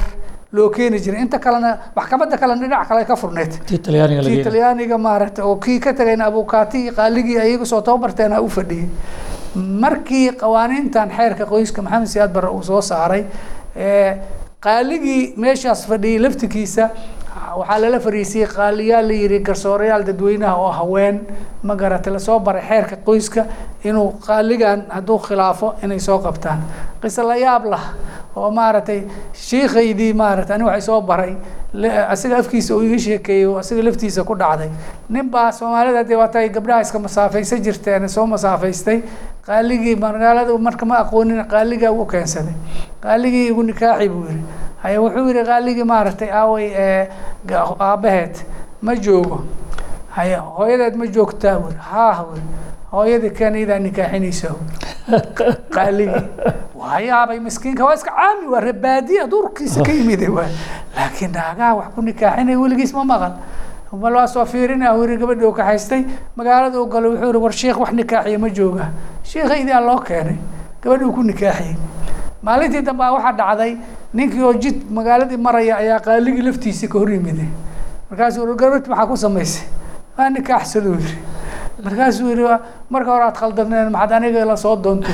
loo 0.53 0.69
keeni 0.69 1.00
jiray. 1.00 1.22
Inta 1.22 1.39
kalena 1.39 1.77
maxkamadda 1.95 2.38
kalena 2.38 2.62
dhinac 2.62 2.88
kale 2.88 3.05
ka 3.05 3.15
furneyd. 3.15 3.51
Kii 3.67 4.43
talyaaniga 4.43 4.98
maaragtay 4.98 5.43
oo 5.45 5.55
kii 5.57 5.79
ka 5.79 5.93
tagayna 5.93 6.25
abukaati 6.31 6.91
qaaligii 6.95 7.39
ayaga 7.39 7.65
soo 7.65 7.81
tababarteena 7.81 8.39
u 8.41 8.48
fadhiyey. 8.50 8.88
Markii 9.55 10.31
qawaaniintan 10.41 11.10
xeerka 11.17 11.45
qoyska 11.51 11.81
maxamed 11.81 12.07
siyaad 12.07 12.31
barre 12.33 12.50
uu 12.50 12.63
soo 12.63 12.81
saaray 12.81 13.25
qaaligii 14.65 15.22
meeshaas 15.43 15.82
fadhiyey 15.89 16.20
laftigiisa 16.25 16.84
waxaa 17.58 17.80
lala 17.82 18.00
fariisiyey 18.00 18.48
qaaliyaal 18.48 19.08
la 19.08 19.13
yidhi 19.13 19.40
garsoorayaal 19.48 20.04
dadweynaha 20.06 20.56
oo 20.56 20.72
haween. 20.72 21.22
Ma 21.63 21.75
garatay 21.75 22.13
la 22.13 22.20
soo 22.20 22.40
baray 22.40 22.62
xeerka 22.62 22.96
qoyska 23.06 23.46
inuu 23.84 24.12
qaaligan 24.28 24.86
hadduu 24.90 25.18
khilaafo 25.20 25.74
inay 25.84 26.00
soo 26.00 26.20
qabtaan. 26.20 26.60
Qiso 27.02 27.24
la 27.28 27.36
yaab 27.36 27.66
lah 27.66 27.84
oo 28.36 28.52
maaragtay 28.52 29.04
shiikaydii 29.34 30.13
maaragtay 30.13 30.56
ani 30.56 30.63
waxay 30.63 30.82
soo 30.82 31.02
baray. 31.02 31.36
Asiga 32.10 32.38
afkiisa 32.38 32.75
uu 32.75 32.82
iga 32.84 33.00
sheekeeyey 33.00 33.46
oo 33.46 33.58
asiga 33.58 33.82
laftiisa 33.84 34.24
ku 34.24 34.36
dhacday. 34.36 34.70
Nin 35.10 35.30
baa 35.30 35.52
soomaalida 35.52 36.04
dee 36.04 36.16
waata 36.16 36.40
ay 36.40 36.50
gabdhaha 36.50 36.82
iska 36.82 37.00
masaafaysan 37.00 37.63
jirteen 37.63 38.10
soo 38.10 38.25
masaafaystay 38.28 39.02
qaaligii 39.46 39.96
magaalada 39.96 40.58
marka 40.58 40.86
ma 40.86 40.98
aqoonin 41.02 41.46
qaaligaa 41.48 41.92
u 41.92 42.06
keensaday. 42.06 42.54
Qaaligii 43.02 43.48
igu 43.50 43.63
nikaaxi 43.63 44.10
buu 44.10 44.25
yihi 44.30 44.44
haye 44.84 44.98
wuxuu 44.98 45.28
yihi 45.30 45.44
qaaligii 45.50 45.84
maaragtay 45.94 46.32
aaway 46.42 46.68
ee 46.86 47.08
ga- 47.48 47.66
aabbaheed 47.90 48.36
ma 48.82 48.96
joogo. 48.96 49.44
Haye 50.16 50.36
hooyadeed 50.36 50.96
ma 50.96 51.08
joogtaa? 51.08 51.56
Buu 51.60 51.70
yihi 51.70 51.80
haa 51.92 52.24
buu 52.24 52.36
yihi 52.36 52.48
hooyadii 52.92 53.30
keen 53.40 53.56
idaa 53.56 53.80
nikaaxinaysa 53.80 54.54
qaaligii 55.75 56.25
waa 56.75 57.00
yaabay 57.00 57.40
miskiinka 57.40 57.86
waa 57.86 57.94
iska 57.94 58.12
caami 58.18 58.48
waa 58.54 58.60
rebaadiya 58.60 59.28
duurkiisa 59.28 59.84
ka 59.84 59.92
yimid 59.92 60.28
waa 60.30 60.48
laakiin 60.98 61.32
naagaha 61.32 61.75
wax 61.75 61.88
ku 61.96 62.02
nikaaxinay 62.02 62.56
weligiis 62.56 62.94
ma 62.94 63.06
maqal. 63.13 63.34
Bal 63.94 64.16
waa 64.16 64.28
soo 64.28 64.46
fiirina 64.46 64.94
uu 64.98 65.04
yihi 65.06 65.18
gabadhi 65.18 65.46
uu 65.46 65.54
kaxaystay 65.54 66.06
magaalada 66.36 66.82
uu 66.82 66.88
galay 66.88 67.10
wuxuu 67.10 67.28
yihi 67.32 67.44
war 67.46 67.54
sheikh 67.54 67.80
wax 67.80 67.92
nikaaxiya 67.94 68.40
ma 68.40 68.50
jooga 68.50 68.86
shiikhaydii 69.24 69.74
aa 69.74 69.82
loo 69.90 70.00
keenay 70.08 70.38
gabadhi 70.82 71.06
uu 71.06 71.13
ku 71.13 71.24
nikaaxiyey 71.24 71.75
maalintii 72.44 72.82
dambe 72.82 73.04
waxaa 73.16 73.34
dhacday 73.40 73.78
ninkii 74.14 74.44
oo 74.44 74.54
jid 74.54 74.82
magaaladii 74.92 75.38
maraya 75.38 75.78
ayaa 75.78 76.00
qaaligii 76.00 76.44
laftiisa 76.48 76.88
ka 76.88 77.00
hor 77.00 77.12
yimide 77.12 77.46
markaasuu 78.10 78.44
yihi 78.48 78.58
gabadh 78.58 78.88
maxaa 78.88 79.08
ku 79.08 79.18
samaysay? 79.18 79.68
Waa 80.18 80.30
nikaaxsaduu 80.30 80.96
yihi 81.00 81.18
markaasuu 81.86 82.30
yihi 82.30 82.58
marka 82.90 83.12
hore 83.12 83.24
aad 83.28 83.38
khaldamneen 83.44 83.92
maxaad 83.96 84.12
aniga 84.20 84.46
la 84.46 84.58
soo 84.58 84.76
doonto 84.76 85.08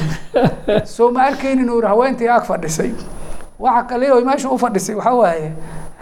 soo 0.96 1.12
ma 1.12 1.28
arkaynin 1.30 1.70
uu 1.70 1.78
yihi 1.82 1.92
haweentii 1.94 2.30
ag 2.38 2.50
fadhisay. 2.50 2.92
Waxa 3.60 3.84
kale 3.84 4.12
oo 4.12 4.22
meesha 4.26 4.50
u 4.50 4.58
fadhisay 4.58 4.96
waxaa 4.96 5.16
waaye 5.22 5.54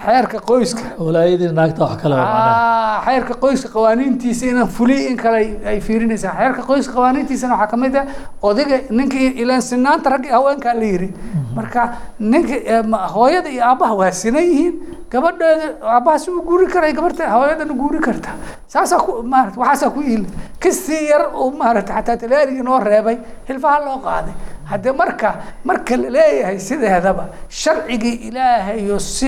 xeerka 0.05 0.39
qoyska. 0.49 0.81
Walaayadii 1.05 1.51
naagta 1.57 1.83
wax 1.85 2.01
kale 2.01 2.15
Ah, 2.15 3.01
xeerka 3.05 3.33
qoyska 3.43 3.69
qawaaniintiisa 3.75 4.45
inaan 4.51 4.67
fuliy 4.77 5.07
in 5.11 5.17
kale 5.17 5.37
ay- 5.37 5.57
ay 5.65 5.79
fiirinaysaa. 5.81 6.33
Xeerka 6.39 6.61
qoyska 6.69 6.93
qawaaniintiisana 6.93 7.53
waxaa 7.57 7.67
ka 7.71 7.77
mid 7.77 7.95
ah 7.95 8.05
odayga 8.41 8.77
ninkii 8.89 9.27
ilaan 9.41 9.61
sinaanta 9.61 10.09
ragga 10.09 10.27
iyo 10.29 10.35
haweenkaa 10.37 10.73
la 10.73 10.83
yiri. 10.85 11.09
Marka 11.55 11.81
ninka 12.19 12.83
ma- 12.91 13.07
hooyada 13.15 13.49
iyo 13.49 13.63
aabbaha 13.65 13.93
waa 13.95 14.11
sinan 14.11 14.43
yihiin. 14.43 14.73
Gabadheeda 15.11 15.67
aabbaha 15.83 16.19
si 16.19 16.31
uu 16.31 16.41
guuri 16.41 16.67
karay 16.67 16.93
gabarta 16.93 17.29
hooyadana 17.31 17.73
guuri 17.73 17.99
karta. 17.99 18.29
Saasaa 18.67 18.99
ku 18.99 19.23
maarata 19.23 19.59
waxaasaa 19.59 19.89
ku 19.89 20.01
iili 20.01 20.27
kastii 20.59 21.09
yar 21.09 21.23
uu 21.35 21.51
maarata 21.57 21.93
xataa 21.93 22.17
talaarigii 22.17 22.63
noo 22.63 22.79
reebay 22.79 23.17
hilfaha 23.49 23.79
loo 23.85 23.97
qaaday 24.05 24.33
haddee 24.71 24.93
marka 25.01 25.29
marka 25.69 25.93
la 26.03 26.09
leeyahay 26.17 26.59
sideedaba 26.67 27.25
sharcigii 27.61 28.15
ilaahayo 28.29 28.99
si 28.99 29.27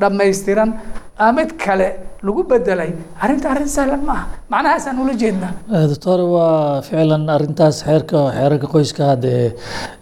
dhammaystiran 0.00 0.70
aa 1.24 1.30
mid 1.36 1.50
kale 1.64 1.88
lagu 2.26 2.42
bedelay 2.50 2.90
arrinta 3.24 3.46
arrin 3.54 3.70
sahlan 3.76 4.02
ma 4.08 4.12
aha 4.16 4.24
macnahaasaan 4.52 4.98
ula 5.02 5.14
jeednaa. 5.22 5.52
Eh, 5.76 5.84
doctor 5.92 6.18
waa 6.34 6.80
ficlan 6.86 7.24
arintaas 7.36 7.76
xeerka 7.86 8.18
xeerarka 8.36 8.66
qoyska 8.74 9.02
hadee 9.12 9.54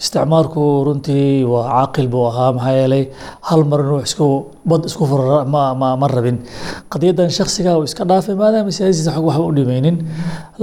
isticmaalku 0.03 0.63
runtii 0.87 1.45
waa 1.53 1.65
caaqil 1.75 2.09
buu 2.15 2.25
ahaa 2.31 2.51
maxaa 2.57 2.75
yeelay 2.81 3.05
hal 3.49 3.63
mar 3.71 3.81
inuu 3.85 4.01
isku 4.09 4.27
bad 4.71 4.83
isku 4.91 5.05
furo 5.11 5.45
ma 5.55 5.63
ma 5.81 5.89
ma 6.03 6.07
rabin. 6.15 6.39
Qadiyadan 6.93 7.31
shaksiga 7.39 7.77
uu 7.79 7.85
iska 7.89 8.05
dhaafay 8.11 8.35
maadaama 8.43 8.73
siyaasiisa 8.79 9.13
xog 9.17 9.27
waxba 9.31 9.45
u 9.51 9.53
dhimaynin 9.59 9.97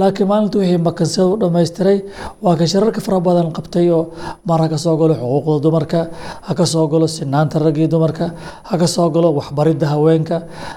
laakiin 0.00 0.28
maalinta 0.32 0.58
wixii 0.62 0.80
makansada 0.88 1.28
u 1.34 1.36
dhammaystiray 1.42 1.98
waa 2.44 2.56
ka 2.60 2.64
shirarka 2.72 3.00
fara 3.06 3.20
badan 3.28 3.48
qabtay 3.58 3.86
oo 3.98 4.02
mar 4.48 4.60
ha 4.64 4.68
ka 4.74 4.78
soo 4.84 4.96
galo 5.02 5.14
xuquuqda 5.22 5.58
dumarka 5.66 6.00
ha 6.46 6.52
ka 6.60 6.64
soo 6.74 6.86
galo 6.92 7.06
sinaanta 7.16 7.58
ragga 7.64 7.80
iyo 7.82 7.88
dumarka 7.96 8.26
ha 8.68 8.74
ka 8.82 8.86
soo 8.96 9.08
galo 9.16 9.28
waxbaridda 9.38 9.86
haweenka 9.94 10.36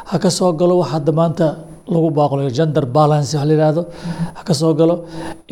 ha 0.10 0.16
ka 0.24 0.30
soo 0.38 0.52
galo 0.60 0.74
wax 0.82 0.90
hadda 0.96 1.12
maanta 1.20 1.48
lagu 1.94 2.10
baaqlo 2.18 2.42
gender 2.58 2.86
balance 2.98 3.32
wax 3.38 3.46
la 3.50 3.54
yidhaahdo 3.56 3.82
ha 4.38 4.42
ka 4.48 4.54
soo 4.62 4.72
galo 4.80 4.96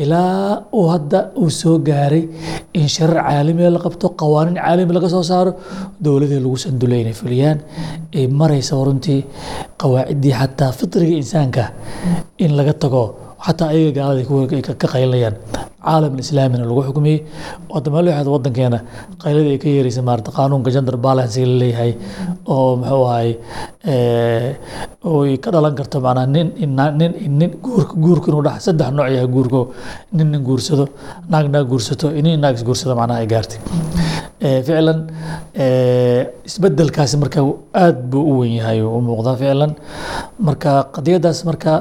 ilaa 0.04 0.64
uu 0.80 0.86
hadda 0.94 1.20
uu 1.42 1.50
soo 1.62 1.76
gaaray 1.88 2.24
in 2.80 2.88
sharar 2.96 3.20
caalamiya 3.30 3.70
la 3.76 3.80
qabto 3.86 4.08
qawaaniin 4.22 4.58
caalami 4.64 4.94
laga 4.98 5.10
soo 5.16 5.24
saaro 5.32 5.52
dowladii 6.06 6.40
lagu 6.46 6.58
sandulay 6.66 7.00
inay 7.04 7.16
fuliyaan 7.22 7.58
ay 8.18 8.26
maraysa 8.40 8.74
runtii 8.88 9.20
qawaaciddii 9.82 10.34
xataa 10.40 10.72
fitriga 10.80 11.16
insaanka 11.24 11.64
in 12.46 12.52
laga 12.60 12.74
tago 12.84 13.04
xataa 13.46 13.70
ayaga 13.76 13.92
gaalada 14.00 14.74
ka 14.82 14.88
qaylinayaan 14.94 15.36
caalam 15.84 16.14
islaamina 16.24 16.64
lagu 16.70 16.82
xukmiyey. 16.88 17.20
Waxaad 17.70 18.28
wadankeena 18.34 18.80
qayladii 19.24 19.54
ay 19.56 19.60
ka 19.64 19.68
yeeraysa 19.76 20.02
maarata 20.02 20.32
qaanuunka 20.38 20.72
gender 20.76 20.98
balance 20.98 21.38
la 21.52 21.56
leeyahay 21.62 21.92
oo 22.56 22.76
muxuu 22.82 23.04
ahay 23.14 23.30
oo 25.04 25.24
ay 25.28 25.38
ka 25.44 25.52
dhalan 25.52 25.76
karto 25.76 25.98
macnaa 26.06 26.26
nin 26.36 26.48
nin 27.00 27.12
nin 27.40 27.52
guurka 27.66 27.94
guurka 28.06 28.28
inuu 28.32 28.44
dhex 28.48 28.60
saddex 28.68 28.90
nooc 28.98 29.08
yahay 29.16 29.28
guurko 29.36 29.62
nin 30.16 30.28
nin 30.32 30.42
guursado 30.48 30.86
naag 31.32 31.46
naag 31.54 31.68
guursato 31.72 32.08
nin 32.26 32.40
naag 32.44 32.56
is 32.56 32.64
guursado 32.64 32.96
macnaha 32.96 33.20
ay 33.24 33.28
gaartay. 33.34 33.60
Eh, 33.60 34.33
ficlan 34.68 35.00
eh, 35.66 36.22
isbedelkaasi 36.50 37.18
marka 37.24 37.42
aad 37.84 37.98
buu 38.12 38.24
u 38.32 38.40
weyn 38.42 38.56
yahay 38.60 38.80
u 38.82 39.00
muuqdaa 39.08 39.36
ficlan. 39.42 39.72
Marka 40.48 40.72
qadiyadaas 40.96 41.40
marka 41.50 41.74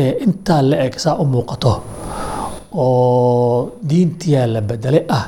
eh, 0.00 0.12
intaa 0.26 0.60
la 0.70 0.76
eg 0.86 0.94
saa 1.04 1.16
u 1.22 1.24
muuqato 1.34 1.72
oo 2.84 3.72
diintiyaa 3.88 4.46
la 4.54 4.60
bedele 4.60 5.00
ah 5.18 5.24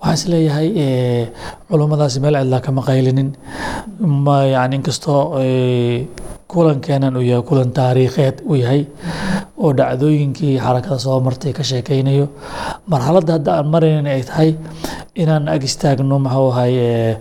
waxaan 0.00 0.14
is 0.18 0.24
leeyahay 0.32 0.68
eh, 0.84 1.24
culummadaasi 1.68 2.20
meel 2.22 2.36
cidlaa 2.42 2.60
kama 2.66 2.82
qaylinin. 2.88 3.30
Yani 4.54 4.76
inkastoo 4.76 5.20
eh, 5.42 6.06
kulankeenan 6.52 7.16
uu 7.16 7.22
yahay 7.30 7.42
kulan 7.48 7.70
taariikheed 7.78 8.36
uu 8.46 8.54
yahay 8.62 8.80
oo 9.62 9.70
dhacdooyinkii 9.78 10.54
xarakada 10.64 10.98
soo 11.04 11.18
martay 11.26 11.52
ka 11.58 11.62
sheekaynayo. 11.70 12.26
Marxaladda 12.92 13.32
hadda 13.36 13.50
aan 13.58 13.68
maraynin 13.74 14.06
ay 14.14 14.22
tahay 14.30 14.50
inaan 15.22 15.48
ag 15.54 15.62
istaagno 15.68 16.16
maxuu 16.26 16.48
ahay 16.52 16.74
eh, 16.86 17.14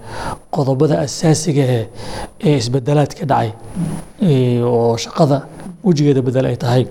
qodobada 0.55 0.95
asaasiga 1.05 1.65
eh, 1.77 1.85
ee 2.47 2.55
isbedelaadka 2.61 3.23
dhacay 3.31 3.49
oo 4.73 4.97
shaqada 5.03 5.37
wejigeeda 5.85 6.21
bedel 6.27 6.45
ay 6.51 6.57
tahay. 6.63 6.83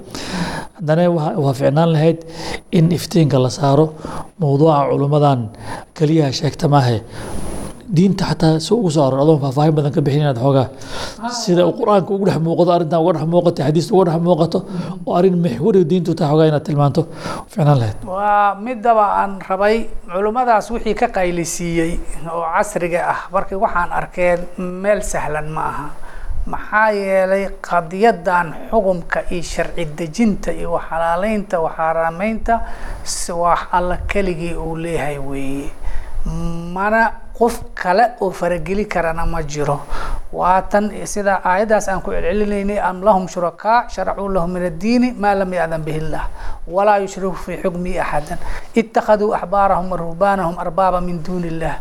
Haddana 0.79 1.05
waa 1.45 1.53
ficnaan 1.61 1.91
lahayd 1.95 2.19
in 2.73 2.87
iftiinka 2.97 3.39
la 3.45 3.51
saaro 3.59 3.87
mowduuca 4.41 4.79
culummadan 4.91 5.41
keliyaha 5.99 6.33
sheegta 6.41 6.67
maahe 6.75 6.97
diinta 7.97 8.25
xataa 8.31 8.61
si 8.65 8.71
ugu 8.75 8.91
soo 8.95 9.05
aror 9.07 9.21
adoon 9.25 9.41
faahfaahin 9.45 9.75
badan 9.77 9.93
ka 9.97 10.01
bixin 10.07 10.23
inaad 10.23 10.39
xoogaa. 10.45 10.67
Sida 11.43 11.63
uu 11.67 11.75
qur'aanka 11.81 12.11
ugu 12.15 12.25
dhex 12.29 12.39
muuqato 12.47 12.71
arrintan 12.77 13.01
uga 13.03 13.13
dhex 13.19 13.27
muuqato 13.33 13.61
xadiista 13.67 13.93
uga 13.95 14.05
dhex 14.11 14.21
muuqato 14.27 14.59
oo 15.07 15.13
arrin 15.19 15.37
maxwariga 15.45 15.85
diintu 15.91 16.11
tahay 16.19 16.31
xoogaa 16.33 16.49
inaad 16.51 16.65
tilmaanto. 16.69 17.03
Ficnaan 17.53 17.79
lahayd 17.81 17.97
waa 18.07 18.55
midaba 18.67 19.05
aan 19.21 19.33
rabay 19.49 19.77
culummadaas 20.13 20.67
wixii 20.75 20.95
ka 21.01 21.07
qaylisiiyey 21.17 21.93
oo 22.35 22.43
casriga 22.55 23.01
ah 23.13 23.21
markii 23.35 23.59
waxaan 23.65 23.91
arkeen 23.99 24.41
meel 24.83 25.01
sahlan 25.13 25.49
ma 25.57 25.63
aha. 25.73 25.87
Maxaa 26.53 26.91
yeelay 26.97 27.45
qadiyadan 27.69 28.47
xukumka 28.71 29.19
iyo 29.35 29.43
sharci 29.53 29.85
dejinta 29.99 30.51
iyo 30.61 30.69
waxalaaleynta 30.77 31.57
waxaarameynta 31.67 32.55
si 33.05 33.33
wax 33.33 33.61
alla 33.77 33.97
keligii 34.11 34.55
uu 34.57 34.77
leeyahay 34.85 35.19
weeye 35.19 35.69
mana 36.27 37.31
qof 37.39 37.73
kale 37.75 38.21
oo 38.21 38.31
farageli 38.31 38.85
karana 38.87 39.27
ma 39.27 39.43
jiro. 39.43 39.81
Waa 40.33 40.63
tan 40.63 40.93
sida 41.07 41.41
aayaddaas 41.45 41.89
aan 41.89 42.03
ku 42.03 42.11
celcelinaynay 42.13 42.79
am 42.79 43.03
lahum 43.03 43.27
shurakaa 43.27 43.89
sharacuu 43.89 44.29
lahum 44.29 44.53
min 44.53 44.63
addiini 44.69 45.13
maa 45.13 45.35
lam 45.35 45.53
ya'dan 45.53 45.83
bihi 45.83 45.99
illah. 45.99 46.29
Walaa 46.69 46.99
yushriku 47.03 47.35
fii 47.35 47.63
xukmihi 47.65 47.99
axadan 47.99 48.39
ittakhaduu 48.75 49.35
axbaarahum 49.35 49.91
wa 49.91 49.97
ruhbaanahum 49.97 50.59
arbaaba 50.59 51.01
min 51.01 51.23
duuni 51.23 51.49
illah 51.49 51.81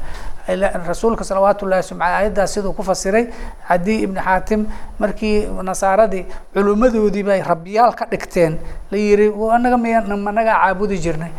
rasuulka 0.87 1.23
salawaatu 1.23 1.65
ullahi 1.65 1.83
sumca 1.83 2.05
aayaddaas 2.05 2.53
siduu 2.53 2.73
ku 2.73 2.83
fasiray 2.83 3.27
cadii 3.67 4.03
ibni 4.03 4.19
xaatim 4.19 4.65
markii 4.99 5.47
nasaaradii 5.63 6.25
culimmadoodii 6.53 7.23
bay 7.23 7.41
rabbiyaal 7.41 7.93
ka 7.95 8.05
dhigteen 8.05 8.57
la 8.91 8.97
yiri 8.97 9.27
anaga 9.51 9.77
managaa 9.77 10.57
caabudi 10.61 10.97
jirnay. 10.97 11.31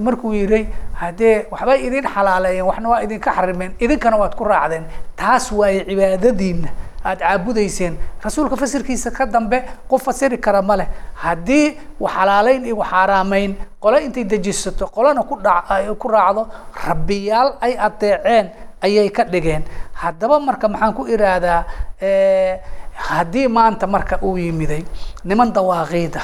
Markuu 0.00 0.32
yihi 0.34 0.68
haddee 0.94 1.46
waxbay 1.50 1.86
idin 1.86 2.04
xalaaleeyeen 2.14 2.66
waxna 2.66 2.88
waa 2.88 3.02
idinka 3.02 3.30
xarimeen 3.32 3.72
idinkana 3.80 4.16
waad 4.16 4.34
ku 4.36 4.44
raacdeen 4.44 4.84
taas 5.16 5.50
waaye 5.52 5.84
cibaadadiina 5.84 6.68
aada 7.08 7.24
caabudayseen. 7.28 7.94
Rasuulka 8.24 8.56
fasirkiisa 8.56 9.10
ka 9.10 9.26
dambe 9.26 9.58
qof 9.88 10.02
fasiri 10.02 10.38
kara 10.38 10.62
ma 10.62 10.76
leh. 10.76 10.88
Haddii 11.22 11.66
xalaaleyn 12.00 12.64
iyo 12.66 12.82
xaaraamayn 12.82 13.56
qole 13.80 13.98
intay 14.06 14.24
dejisato 14.24 14.86
qolana 14.94 15.22
ku 15.22 15.34
dha 15.44 15.62
ku 15.98 16.08
raacdo 16.08 16.42
rabbiyaal 16.86 17.48
ay 17.60 17.72
adeeceen 17.86 18.46
ayay 18.82 19.08
ka 19.10 19.24
dhigeen. 19.24 19.62
Haddaba 20.02 20.38
marka 20.40 20.68
maxaan 20.68 20.92
ku 20.94 21.06
iraahdaa 21.06 21.60
haddii 23.08 23.48
maanta 23.48 23.86
marka 23.86 24.18
uu 24.22 24.36
yimiday 24.38 24.82
niman 25.24 25.52
dawaaqiida 25.52 26.20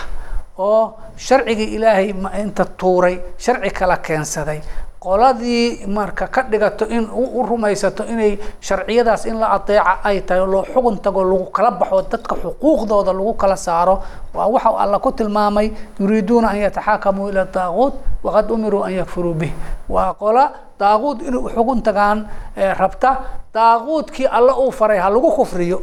oo 0.59 0.97
sharcigii 1.16 1.75
ilaahay 1.77 2.09
inta 2.42 2.64
tuuray 2.64 3.16
sharci 3.38 3.71
kala 3.79 3.97
keensaday 4.07 4.61
qoladii 5.03 5.87
marka 5.87 6.27
ka 6.35 6.43
dhigato 6.51 6.85
in 6.97 7.05
u 7.11 7.43
rumaysato 7.49 8.05
inay 8.12 8.38
sharciyadaas 8.61 9.27
in 9.27 9.37
la 9.41 9.49
adeeca 9.57 9.99
ay 10.05 10.21
tahay 10.23 10.47
loo 10.47 10.62
xugun 10.73 10.97
tago 11.05 11.25
lagu 11.25 11.47
kala 11.57 11.71
baxo 11.81 12.03
dadka 12.12 12.35
xuquuqdooda 12.43 13.12
lagu 13.12 13.35
kala 13.35 13.57
saaro 13.57 13.99
waa 14.35 14.47
waxa 14.55 14.71
alla 14.83 14.99
ku 14.99 15.11
tilmaamay 15.12 15.73
yuriiduuna 16.01 16.49
an 16.55 16.59
yataxaakamuu 16.65 17.29
ila 17.31 17.45
daaquut 17.45 17.95
waqad 18.25 18.51
umiruu 18.51 18.83
an 18.87 18.93
yakfuruu 18.93 19.35
bih. 19.35 19.53
Waa 19.88 20.15
qola 20.15 20.45
daaquud 20.79 21.19
inay 21.29 21.43
xugun 21.55 21.83
tagaan 21.83 22.19
rabta 22.81 23.11
daaquudkii 23.55 24.27
alla 24.27 24.55
uu 24.57 24.71
faray 24.71 24.99
ha 24.99 25.11
lagu 25.11 25.31
kufriyo 25.35 25.79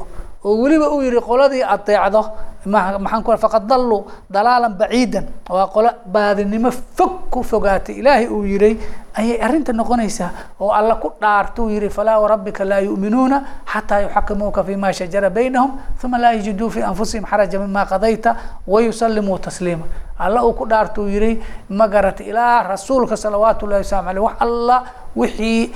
oo 0.45 0.55
weliba 0.61 0.89
uu 0.89 1.01
yihi 1.01 1.19
qoladii 1.21 1.63
adeecdo 1.63 2.21
maxaan 2.65 3.23
ku 3.23 3.31
faqad 3.37 3.67
dalluu 3.67 4.05
dalaalan 4.29 4.73
baciidan. 4.79 5.25
Waa 5.49 5.67
qolo 5.67 5.89
baadinimo 6.05 6.71
fog 6.71 7.29
ku 7.31 7.43
fogaatay. 7.43 7.95
Ilaahay 7.99 8.27
uu 8.27 8.43
yihi 8.43 8.79
ayay 9.15 9.39
arrinta 9.41 9.73
noqonaysaa 9.73 10.29
oo 10.59 10.71
alla 10.71 10.95
ku 10.95 11.11
dhaarta. 11.21 11.61
Uu 11.63 11.69
yihi 11.69 11.89
falaa 11.89 12.19
warabbika 12.19 12.65
laa 12.65 12.79
yu'minuuna 12.79 13.37
xataa 13.73 13.99
yuxakimuuka 14.01 14.63
fima 14.63 14.93
shajara 14.93 15.29
baynahum 15.29 15.71
uma 16.03 16.17
laa 16.17 16.33
yajiduu 16.33 16.69
fi 16.69 16.83
anfusihim 16.83 17.25
xaraja 17.25 17.59
mima 17.59 17.85
qadayta 17.85 18.35
wayusallimuu 18.67 19.39
tasliima. 19.39 19.85
Alla 20.19 20.43
uu 20.43 20.53
ku 20.53 20.65
dhaarta 20.67 21.01
uu 21.01 21.07
yihi 21.07 21.39
ma 21.69 21.87
garata 21.87 22.23
ilaa 22.23 22.63
rasuulka 22.63 23.15
salawaatu 23.17 23.65
ullahi 23.65 23.83
waslamu 23.83 24.09
aleyh 24.09 24.23
wax 24.23 24.35
alla 24.39 24.83
wixii 25.15 25.71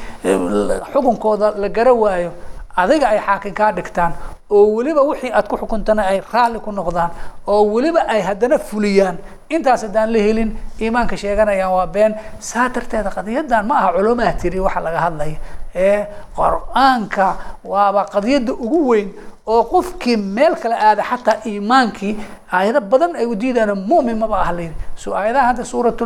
xukunkooda 0.93 1.51
la 1.57 1.69
gara 1.69 1.93
waayo 1.93 2.31
adiga 2.75 3.07
ay 3.13 3.19
xaakin 3.27 3.53
kaa 3.53 3.71
dhigtaan 3.77 4.13
oo 4.49 4.65
weliba 4.75 5.01
wixii 5.01 5.31
aad 5.31 5.47
ku 5.47 5.57
xukuntana 5.57 6.03
ay 6.11 6.21
raalli 6.33 6.59
ku 6.59 6.71
noqdaan 6.71 7.11
oo 7.47 7.63
weliba 7.73 8.01
ay 8.07 8.21
haddana 8.21 8.57
fuliyaan. 8.57 9.17
Intaas 9.49 9.81
haddaan 9.85 10.09
la 10.13 10.19
helin 10.19 10.49
iimaanka 10.81 11.17
sheeganayaan 11.17 11.71
waa 11.73 11.87
been. 11.87 12.15
Saa 12.39 12.69
darteeda 12.69 13.09
qadiyadan 13.09 13.65
ma 13.67 13.75
aha 13.77 13.89
culumaha 13.97 14.33
tiri 14.41 14.59
waxa 14.59 14.79
laga 14.81 14.99
hadlaya. 15.05 15.37
Ee 15.75 16.05
qur'aanka 16.37 17.27
waaba 17.63 18.05
qadiyadda 18.13 18.53
ugu 18.53 18.79
weyn 18.89 19.09
oo 19.47 19.63
qofkii 19.71 20.17
meel 20.17 20.55
kale 20.55 20.75
aada 20.75 21.03
xataa 21.03 21.35
iimaankii 21.45 22.13
aayado 22.53 22.81
badan 22.81 23.15
ay 23.15 23.25
u 23.25 23.35
diidaan 23.35 23.75
mumin 23.89 24.17
maba 24.17 24.37
ah 24.45 24.51
layidhi 24.57 24.75
so 24.95 25.11
aayadaha 25.15 25.45
hadda 25.51 25.63
suurat 25.65 25.99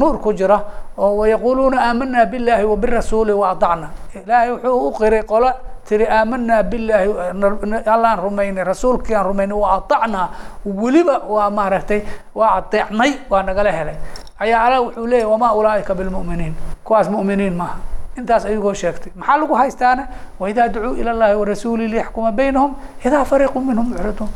nuur 0.00 0.18
ku 0.24 0.32
jira 0.32 0.58
oo 0.98 1.16
wayaquuluuna 1.20 1.78
aamanaa 1.88 2.26
billahi 2.32 2.64
wa 2.64 2.76
birasuuli 2.76 3.32
wa 3.32 3.50
adacna 3.50 3.88
ilaahay 4.14 4.50
wuxuu 4.52 4.88
u 4.88 4.92
qiray 4.98 5.22
qolo 5.22 5.50
tiri 5.88 6.06
aamanaa 6.06 6.62
billahi 6.62 7.08
allaan 7.94 8.18
rumaynay 8.24 8.64
rasuulkii 8.64 9.14
aan 9.14 9.26
rumaynay 9.26 9.58
wa 9.58 9.68
adacnaa 9.78 10.26
weliba 10.82 11.16
waa 11.34 11.50
maaragtay 11.50 12.00
waa 12.34 12.50
adeecnay 12.58 13.12
waa 13.30 13.42
nagala 13.42 13.72
helay. 13.72 13.96
Ayaa 14.38 14.62
ala 14.66 14.80
wuxuu 14.80 15.06
leeyahy 15.06 15.30
wamaa 15.32 15.52
ulaaika 15.58 15.94
bilmu'miniin 15.94 16.54
kuwaas 16.84 17.08
mu'miniin 17.10 17.54
maaha 17.60 17.76
intaas 18.18 18.44
ayagoo 18.44 18.74
sheegtay. 18.74 19.12
Maxaa 19.16 19.36
lagu 19.38 19.54
haystaana 19.54 20.08
waidaa 20.40 20.68
dacuu 20.68 20.94
ila 20.96 21.12
llahi 21.12 21.34
warasuuli 21.34 21.88
liyaxkuma 21.88 22.32
baynahum 22.32 22.74
idaa 23.04 23.24
fariiqu 23.24 23.60
minhum 23.60 23.88
mucriduun 23.88 24.28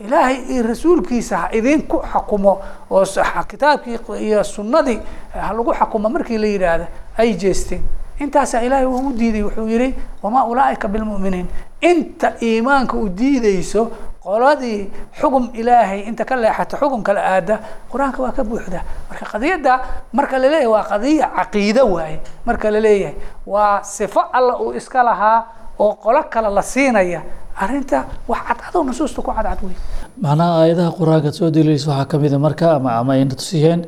ilaahay 0.00 0.36
iyo 0.52 0.62
rasuulkiisa 0.62 1.36
ha 1.36 1.48
idinku 1.52 2.02
xakumo 2.12 2.60
oo 2.90 3.04
kitaabkii 3.48 3.98
iyo 4.20 4.44
sunnadii 4.44 4.98
ha 5.40 5.52
lagu 5.52 5.74
xakumo 5.74 6.08
markii 6.08 6.38
la 6.38 6.46
yidhaahda 6.46 6.86
ay 7.18 7.34
jeesteen. 7.34 7.82
Intaasaa 8.20 8.60
ilaahay 8.62 8.86
uu 8.86 9.12
diiday 9.12 9.42
wuxuu 9.42 9.68
yihi 9.68 9.94
wamaa 10.22 10.44
ulaaika 10.44 10.88
bilmu'miniin 10.88 11.46
inta 11.80 12.32
iimaanka 12.42 12.96
u 12.96 13.08
diideyso 13.08 13.90
qoladii 14.24 14.90
xugum 15.20 15.50
ilaahay 15.54 16.00
inta 16.08 16.24
ka 16.24 16.36
leexata 16.36 16.76
xugum 16.80 17.02
kala 17.02 17.20
aada 17.20 17.58
qur'aanka 17.92 18.22
waa 18.22 18.32
ka 18.32 18.42
buuxda. 18.44 18.80
Marka 19.10 19.24
qadiyadda 19.32 19.72
marka 20.12 20.38
la 20.38 20.48
leeyahay 20.48 20.66
waa 20.74 20.82
qadiya 20.92 21.26
caqiide 21.36 21.82
waaye. 21.94 22.20
Marka 22.46 22.70
la 22.70 22.80
leeyahay 22.80 23.14
waa 23.46 23.82
sifo 23.84 24.20
alla 24.32 24.56
uu 24.60 24.72
iska 24.72 25.02
lahaa 25.02 25.44
oo 25.78 25.94
qolo 25.94 26.22
kale 26.30 26.48
la 26.48 26.62
siinaya 26.62 27.20
arrinta 27.62 27.98
wax 28.28 28.40
cadcadow 28.48 28.82
nusuusta 28.88 29.20
ku 29.26 29.30
cadcad 29.36 29.60
wey 29.66 29.76
macnaha 30.24 30.52
aayadaha 30.60 30.90
qur'aanka 30.98 31.30
soo 31.38 31.50
deliilisa 31.56 31.88
waxaa 31.90 32.08
ka 32.10 32.16
mida 32.22 32.38
marka 32.46 32.66
ama 32.76 32.90
ama 33.00 33.12
ayna 33.16 33.34
tusiyeen 33.40 33.80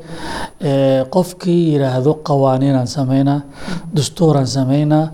qofkii 1.14 1.62
yidhaahdo 1.72 2.12
qawaaniinaan 2.28 2.86
samaynaa 2.96 3.40
dastuuraan 3.96 4.46
samaynaa 4.56 5.04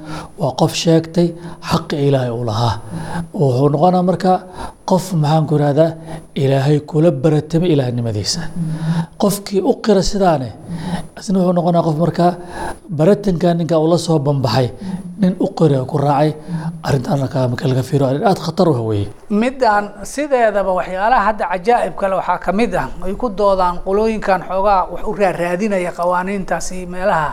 waa 0.40 0.52
qof 0.60 0.72
sheegtay 0.84 1.28
xaqi 1.70 1.96
ilaahay 2.08 2.30
uu 2.38 2.44
lahaa. 2.50 2.74
Wuxuu 3.40 3.68
noqonaa 3.74 4.02
marka 4.10 4.32
qof 4.90 5.04
maxaan 5.22 5.44
ku 5.48 5.54
ihahdaa 5.60 5.90
ilaahay 6.44 6.78
kula 6.90 7.10
baratamay 7.22 7.68
ilaahnimadiisa. 7.74 8.40
Qofkii 9.22 9.60
u 9.70 9.72
qira 9.84 10.02
sidaane 10.10 10.48
isna 11.20 11.38
wuxuu 11.38 11.56
noqonaa 11.58 11.82
qof 11.88 11.96
markaa 12.04 12.30
baratanka 12.98 13.48
ninka 13.58 13.76
ula 13.84 13.98
soo 14.06 14.18
banbaxay 14.26 14.68
nin 15.20 15.32
u 15.40 15.46
qira 15.58 15.84
ku 15.90 15.96
raacay 15.98 16.30
arrintaan 16.86 17.18
marka 17.52 17.64
laga 17.70 17.82
fiiro 17.88 18.04
arrin 18.10 18.24
aada 18.28 18.40
khatar 18.46 18.68
weeye. 18.68 19.08
Midaan 19.30 19.84
sideedaba 20.12 20.72
waxyaalaha 20.78 21.22
hadda 21.28 21.44
cajaa'ib 21.52 21.94
kale 22.00 22.14
waxaa 22.20 22.38
ka 22.44 22.52
mid 22.52 22.74
ah. 22.74 22.88
Ay 23.04 23.14
ku 23.14 23.28
doodaan 23.30 23.78
qolooyinkan 23.86 24.40
xoogaa 24.48 24.80
wax 24.92 25.02
u 25.06 25.12
raaraadinaya 25.20 25.92
qawaaniintaasi 25.98 26.86
meelaha. 26.86 27.30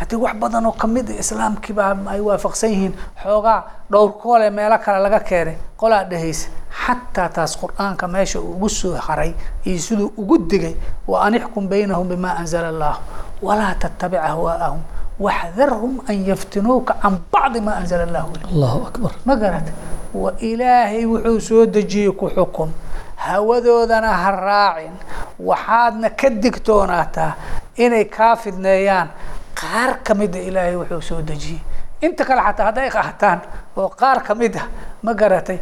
Haddii 0.00 0.16
wax 0.24 0.34
badan 0.42 0.66
oo 0.66 0.72
ka 0.72 0.86
mid 0.86 1.06
a 1.10 1.14
islaamkiibaa 1.22 1.96
ay 2.12 2.20
waafaqsan 2.20 2.70
yihiin 2.74 2.94
xoogaa 3.22 3.60
dhowr 3.92 4.12
koole 4.22 4.50
meelo 4.50 4.78
kale 4.84 4.98
laga 5.04 5.20
keenay. 5.20 5.56
Qolaa 5.80 6.04
dhehaysa 6.10 6.48
xataa 6.84 7.28
taas 7.28 7.52
qur'aanka 7.60 8.08
meesha 8.08 8.40
uu 8.40 8.52
ugu 8.56 8.68
soo 8.68 8.94
haray 9.06 9.34
iyo 9.66 9.78
siduu 9.78 10.12
ugu 10.16 10.38
digay 10.50 10.74
wa 11.08 11.20
an 11.26 11.34
ixkum 11.34 11.68
baynahum 11.68 12.08
bimaa 12.08 12.34
anzala 12.40 12.68
allah 12.68 12.94
walaa 13.42 13.74
tattabic 13.82 14.20
ahwaa'ahum 14.30 14.80
waxdarhum 15.20 16.00
an 16.08 16.16
yaftinuuka 16.28 16.94
can 17.02 17.14
bacdi 17.32 17.60
maa 17.60 17.76
anzala 17.80 18.02
allahu 18.08 18.28
ilayk 18.34 18.48
allahu 18.52 18.78
akbar. 18.88 19.12
Ma 19.26 19.34
garata 19.36 19.72
wa 19.72 19.91
ilaahay 20.40 21.04
wuxuu 21.06 21.40
soo 21.40 21.66
dejiyey 21.66 22.12
ku 22.12 22.28
xukun. 22.30 22.72
Hawadoodana 23.16 24.12
ha 24.12 24.30
raacin. 24.30 24.92
Waxaadna 25.38 26.10
ka 26.10 26.28
digtoonaataa 26.30 27.32
inay 27.76 28.04
kaa 28.04 28.36
fidneeyaan. 28.36 29.08
Qaar 29.54 29.98
ka 30.04 30.14
mida 30.14 30.38
ilaahay 30.38 30.76
wuxuu 30.76 31.00
soo 31.02 31.22
dejiyey 31.22 31.60
inta 32.02 32.24
kale 32.24 32.42
xataa 32.42 32.66
hadday 32.66 32.90
qaataan 32.90 33.40
oo 33.76 33.88
qaar 34.00 34.18
ka 34.26 34.34
mid 34.34 34.54
ah 34.56 34.66
ma 35.02 35.12
garatay 35.14 35.58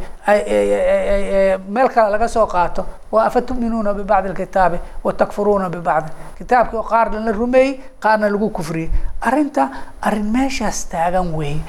meel 1.75 1.89
kale 1.95 2.11
laga 2.13 2.29
soo 2.29 2.47
qaato 2.47 2.83
wa 3.13 3.25
afatuminuuna 3.27 3.95
bibacdi 3.95 4.29
alkitaabi 4.29 4.79
wa 5.05 5.13
takfuruuna 5.13 5.69
bibacdi. 5.71 6.11
Kitaabkii 6.39 6.77
oo 6.79 6.83
qaarna 6.93 7.21
la 7.27 7.33
rumeeyey 7.33 7.81
qaarna 8.03 8.29
lagu 8.31 8.51
kufriyey. 8.51 8.91
Arrinta 9.21 9.69
arrin 10.03 10.27
meeshaas 10.37 10.87
taagan 10.91 11.35
weeye 11.35 11.61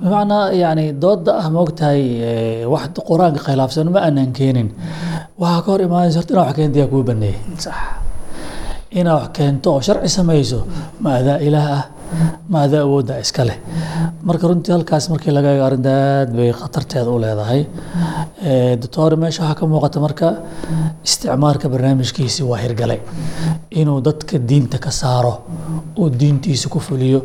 bimacnaa 0.00 0.50
yani 0.62 0.92
dooda 1.02 1.32
ah 1.42 1.50
maogtahay 1.50 2.02
wax 2.72 2.88
qur'aanka 3.08 3.40
khilaafsan 3.46 3.88
ma 3.94 4.00
aanan 4.06 4.32
keenin. 4.32 4.68
Waxaa 5.40 5.62
ka 5.64 5.70
hor 5.72 5.80
imaanaysa 5.86 6.18
horta 6.20 6.32
inaa 6.34 6.44
wax 6.46 6.54
keentiyaa 6.56 6.86
kuu 6.92 7.02
baneeyey. 7.02 7.38
Sax. 7.64 7.74
Inaa 8.90 9.14
wax 9.20 9.28
keento 9.36 9.68
oo 9.74 9.80
sharci 9.80 10.08
samayso 10.08 10.66
ma 11.00 11.10
adaa 11.20 11.38
ilaah 11.46 11.68
ah 11.78 11.84
maada 12.48 12.78
awoodda 12.86 13.18
iska 13.24 13.44
leh. 13.48 13.56
Marka 14.28 14.48
runtii 14.50 14.72
halkaas 14.76 15.08
markii 15.12 15.32
laga 15.36 15.52
eego 15.54 15.64
arrinta 15.68 15.90
aad 16.20 16.30
bay 16.36 16.50
khatarteeda 16.60 17.10
u 17.10 17.18
leedahay. 17.24 17.62
Doctor 18.82 19.16
meesha 19.16 19.42
waxaa 19.42 19.58
ka 19.60 19.66
muuqata 19.66 20.00
marka 20.06 20.28
isticmaalka 21.04 21.68
barnaamijkiisi 21.68 22.42
waa 22.50 22.58
hirgalay. 22.64 23.00
Inuu 23.70 24.00
dadka 24.00 24.38
diinta 24.38 24.78
ka 24.78 24.90
saaro 24.90 25.34
oo 25.96 26.08
diintiisa 26.20 26.68
ku 26.68 26.78
fuliyo 26.80 27.20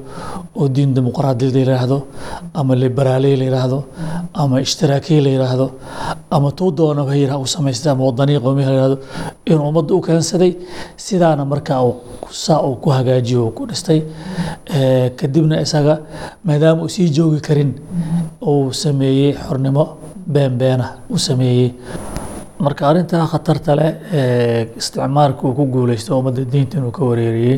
oo 0.56 0.68
diin 0.76 0.94
dimuqraadi 0.96 1.52
la 1.54 1.60
yiraahdo 1.60 1.98
ama 2.54 2.76
liberaali 2.76 3.36
la 3.38 3.44
yiraahdo 3.44 3.80
ama 4.34 4.60
ishtiraakiy 4.62 5.22
la 5.26 5.30
yiraahdo 5.36 5.68
ama 6.32 6.52
tuu 6.52 6.72
doonaba 6.78 7.12
hayra 7.12 7.38
u 7.38 7.46
samaystay 7.48 7.92
ama 7.92 8.04
wadanii 8.10 8.40
qowmiya 8.46 8.68
la 8.70 8.74
yiraahdo 8.76 8.98
inuu 9.46 9.68
ummadda 9.70 9.94
u 9.96 10.02
keensaday 10.02 10.52
sidaana 10.98 11.46
marka 11.46 11.76
saa 12.32 12.60
uu 12.68 12.76
ku 12.84 12.90
hagaajiyo 12.90 13.46
uu 13.46 13.52
ku 13.58 13.66
dhistay 13.70 14.00
kadibna 15.20 15.62
isaga 15.66 15.96
maadaama 16.48 16.82
uu 16.84 16.90
sii 16.96 17.10
joogi 17.18 17.40
karin 17.48 17.72
uu 18.52 18.74
sameeyey 18.74 19.34
xornimo 19.48 19.86
been 20.36 20.54
beena 20.62 20.88
uu 21.12 21.18
sameeyey 21.28 21.70
marka 22.64 22.84
arrintaa 22.90 23.26
khatarta 23.32 23.74
leh 23.80 23.90
ee 24.20 24.68
isticmaalka 24.80 25.44
uu 25.48 25.54
ku 25.60 25.66
guuleysto 25.74 26.12
ummadda 26.20 26.44
diinta 26.54 26.78
inuu 26.80 26.92
ka 26.98 27.04
wareeriyey 27.10 27.58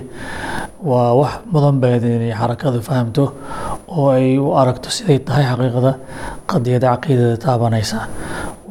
waa 0.89 1.13
wax 1.19 1.33
mudan 1.53 1.77
bayd 1.83 2.03
inay 2.03 2.33
xarakadu 2.39 2.79
fahamto 2.87 3.23
oo 3.97 4.07
ay 4.17 4.37
u 4.37 4.47
aragto 4.61 4.89
siday 4.97 5.19
tahay 5.27 5.45
xaqiiqada 5.51 5.91
qadiyada 6.51 6.87
caqiidada 6.93 7.37
taabanaysa. 7.45 7.99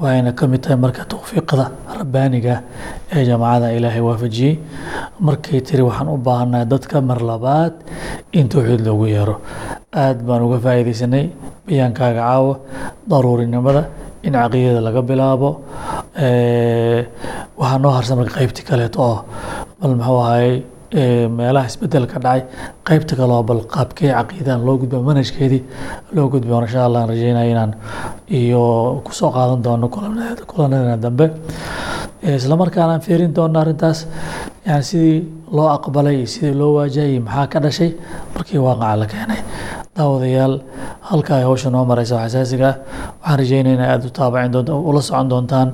Waayna 0.03 0.33
ka 0.39 0.45
mid 0.53 0.61
tahay 0.65 0.77
marka 0.85 1.03
towfiiqda 1.13 1.65
rabbaaniga 2.01 2.55
ee 3.15 3.23
jaamacada 3.29 3.69
ilaahay 3.79 4.03
waafajiyey. 4.09 4.55
Markay 5.27 5.61
tiri 5.69 5.83
waxaan 5.89 6.09
u 6.15 6.17
baahannahay 6.27 6.67
dadka 6.73 7.01
mar 7.11 7.19
labaad 7.31 7.73
in 8.39 8.49
towxiid 8.53 8.83
loogu 8.87 9.07
yeero. 9.15 9.37
Aad 10.03 10.19
baan 10.27 10.43
uga 10.47 10.59
faa'iidaysanay 10.67 11.25
bayaankaaga 11.67 12.21
caawa 12.29 12.55
daruurinimada 13.11 13.83
in 14.27 14.33
caqiidada 14.41 14.81
laga 14.89 15.03
bilaabo 15.11 15.51
waxaa 17.61 17.79
noo 17.83 17.93
harsan 17.97 18.17
marka 18.19 18.35
qaybti 18.41 18.63
kaleeto 18.69 19.01
oo 19.03 19.19
bal 19.81 19.95
muxuu 19.99 20.19
ahaayey 20.23 20.57
meelaha 21.39 21.67
isbeddelka 21.71 22.19
dhacay 22.25 22.43
qaybta 22.89 23.17
kale 23.19 23.33
oo 23.37 23.43
bal 23.43 23.61
qaabkee 23.75 24.11
caqiidahan 24.17 24.65
loo 24.67 24.77
gudbo 24.81 25.03
manhajkeedii 25.09 25.63
loo 26.17 26.27
gudbo 26.33 26.61
insha 26.63 26.85
allah 26.87 27.03
aan 27.05 27.13
inaan 27.53 27.73
iyo 28.41 28.63
ku 29.05 29.13
soo 29.13 29.31
qaadan 29.37 29.63
doono 29.67 29.89
kulanadana 30.51 30.97
dambe 31.05 31.27
isla 32.35 32.57
markaana 32.63 32.93
aan 32.97 33.01
fiirin 33.07 33.33
doono 33.37 33.59
arrintaas 33.63 33.99
yani 34.69 34.83
sidii 34.91 35.17
loo 35.57 35.69
aqbalay 35.77 36.17
iyo 36.21 36.27
sidii 36.35 36.55
loo 36.61 36.71
waajahayay 36.77 37.13
iyo 37.15 37.23
maxaa 37.27 37.47
ka 37.53 37.59
dhashay? 37.65 37.91
Markii 38.35 38.59
waaqaca 38.67 38.97
la 39.01 39.07
keenay. 39.13 39.41
Daawadayaal 39.97 40.55
halka 41.11 41.33
ay 41.39 41.45
hawsha 41.49 41.71
noo 41.75 41.85
maraysa 41.91 42.17
xasaasiga 42.25 42.69
ah. 42.69 42.75
Waxaan 43.23 43.39
rajeynaya 43.41 43.75
in 43.77 43.81
aad 43.91 44.05
u 44.07 44.11
taabacin 44.19 44.53
doonta 44.55 44.73
ula 44.91 45.01
socon 45.09 45.29
doontaan 45.33 45.69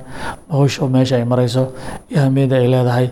hawsha 0.54 0.88
meesha 0.94 1.16
ay 1.20 1.24
marayso. 1.32 1.62
Iyo 2.10 2.20
ahmiyadda 2.26 2.56
ay 2.62 2.68
leedahay? 2.74 3.06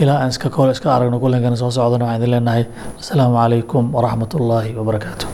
Ilaa 0.00 0.18
aan 0.22 0.30
iska 0.34 0.48
kole 0.56 0.72
iska 0.76 0.88
aragno 0.96 1.18
kullankana 1.22 1.56
soo 1.62 1.70
socdana 1.70 2.04
waxaan 2.04 2.20
idin 2.22 2.30
leenahay. 2.34 2.64
Asalaamu 3.00 3.36
calaykum 3.42 3.84
waraxmat 3.96 4.30
ullaahi 4.38 4.70
wabarakaatu 4.80 5.26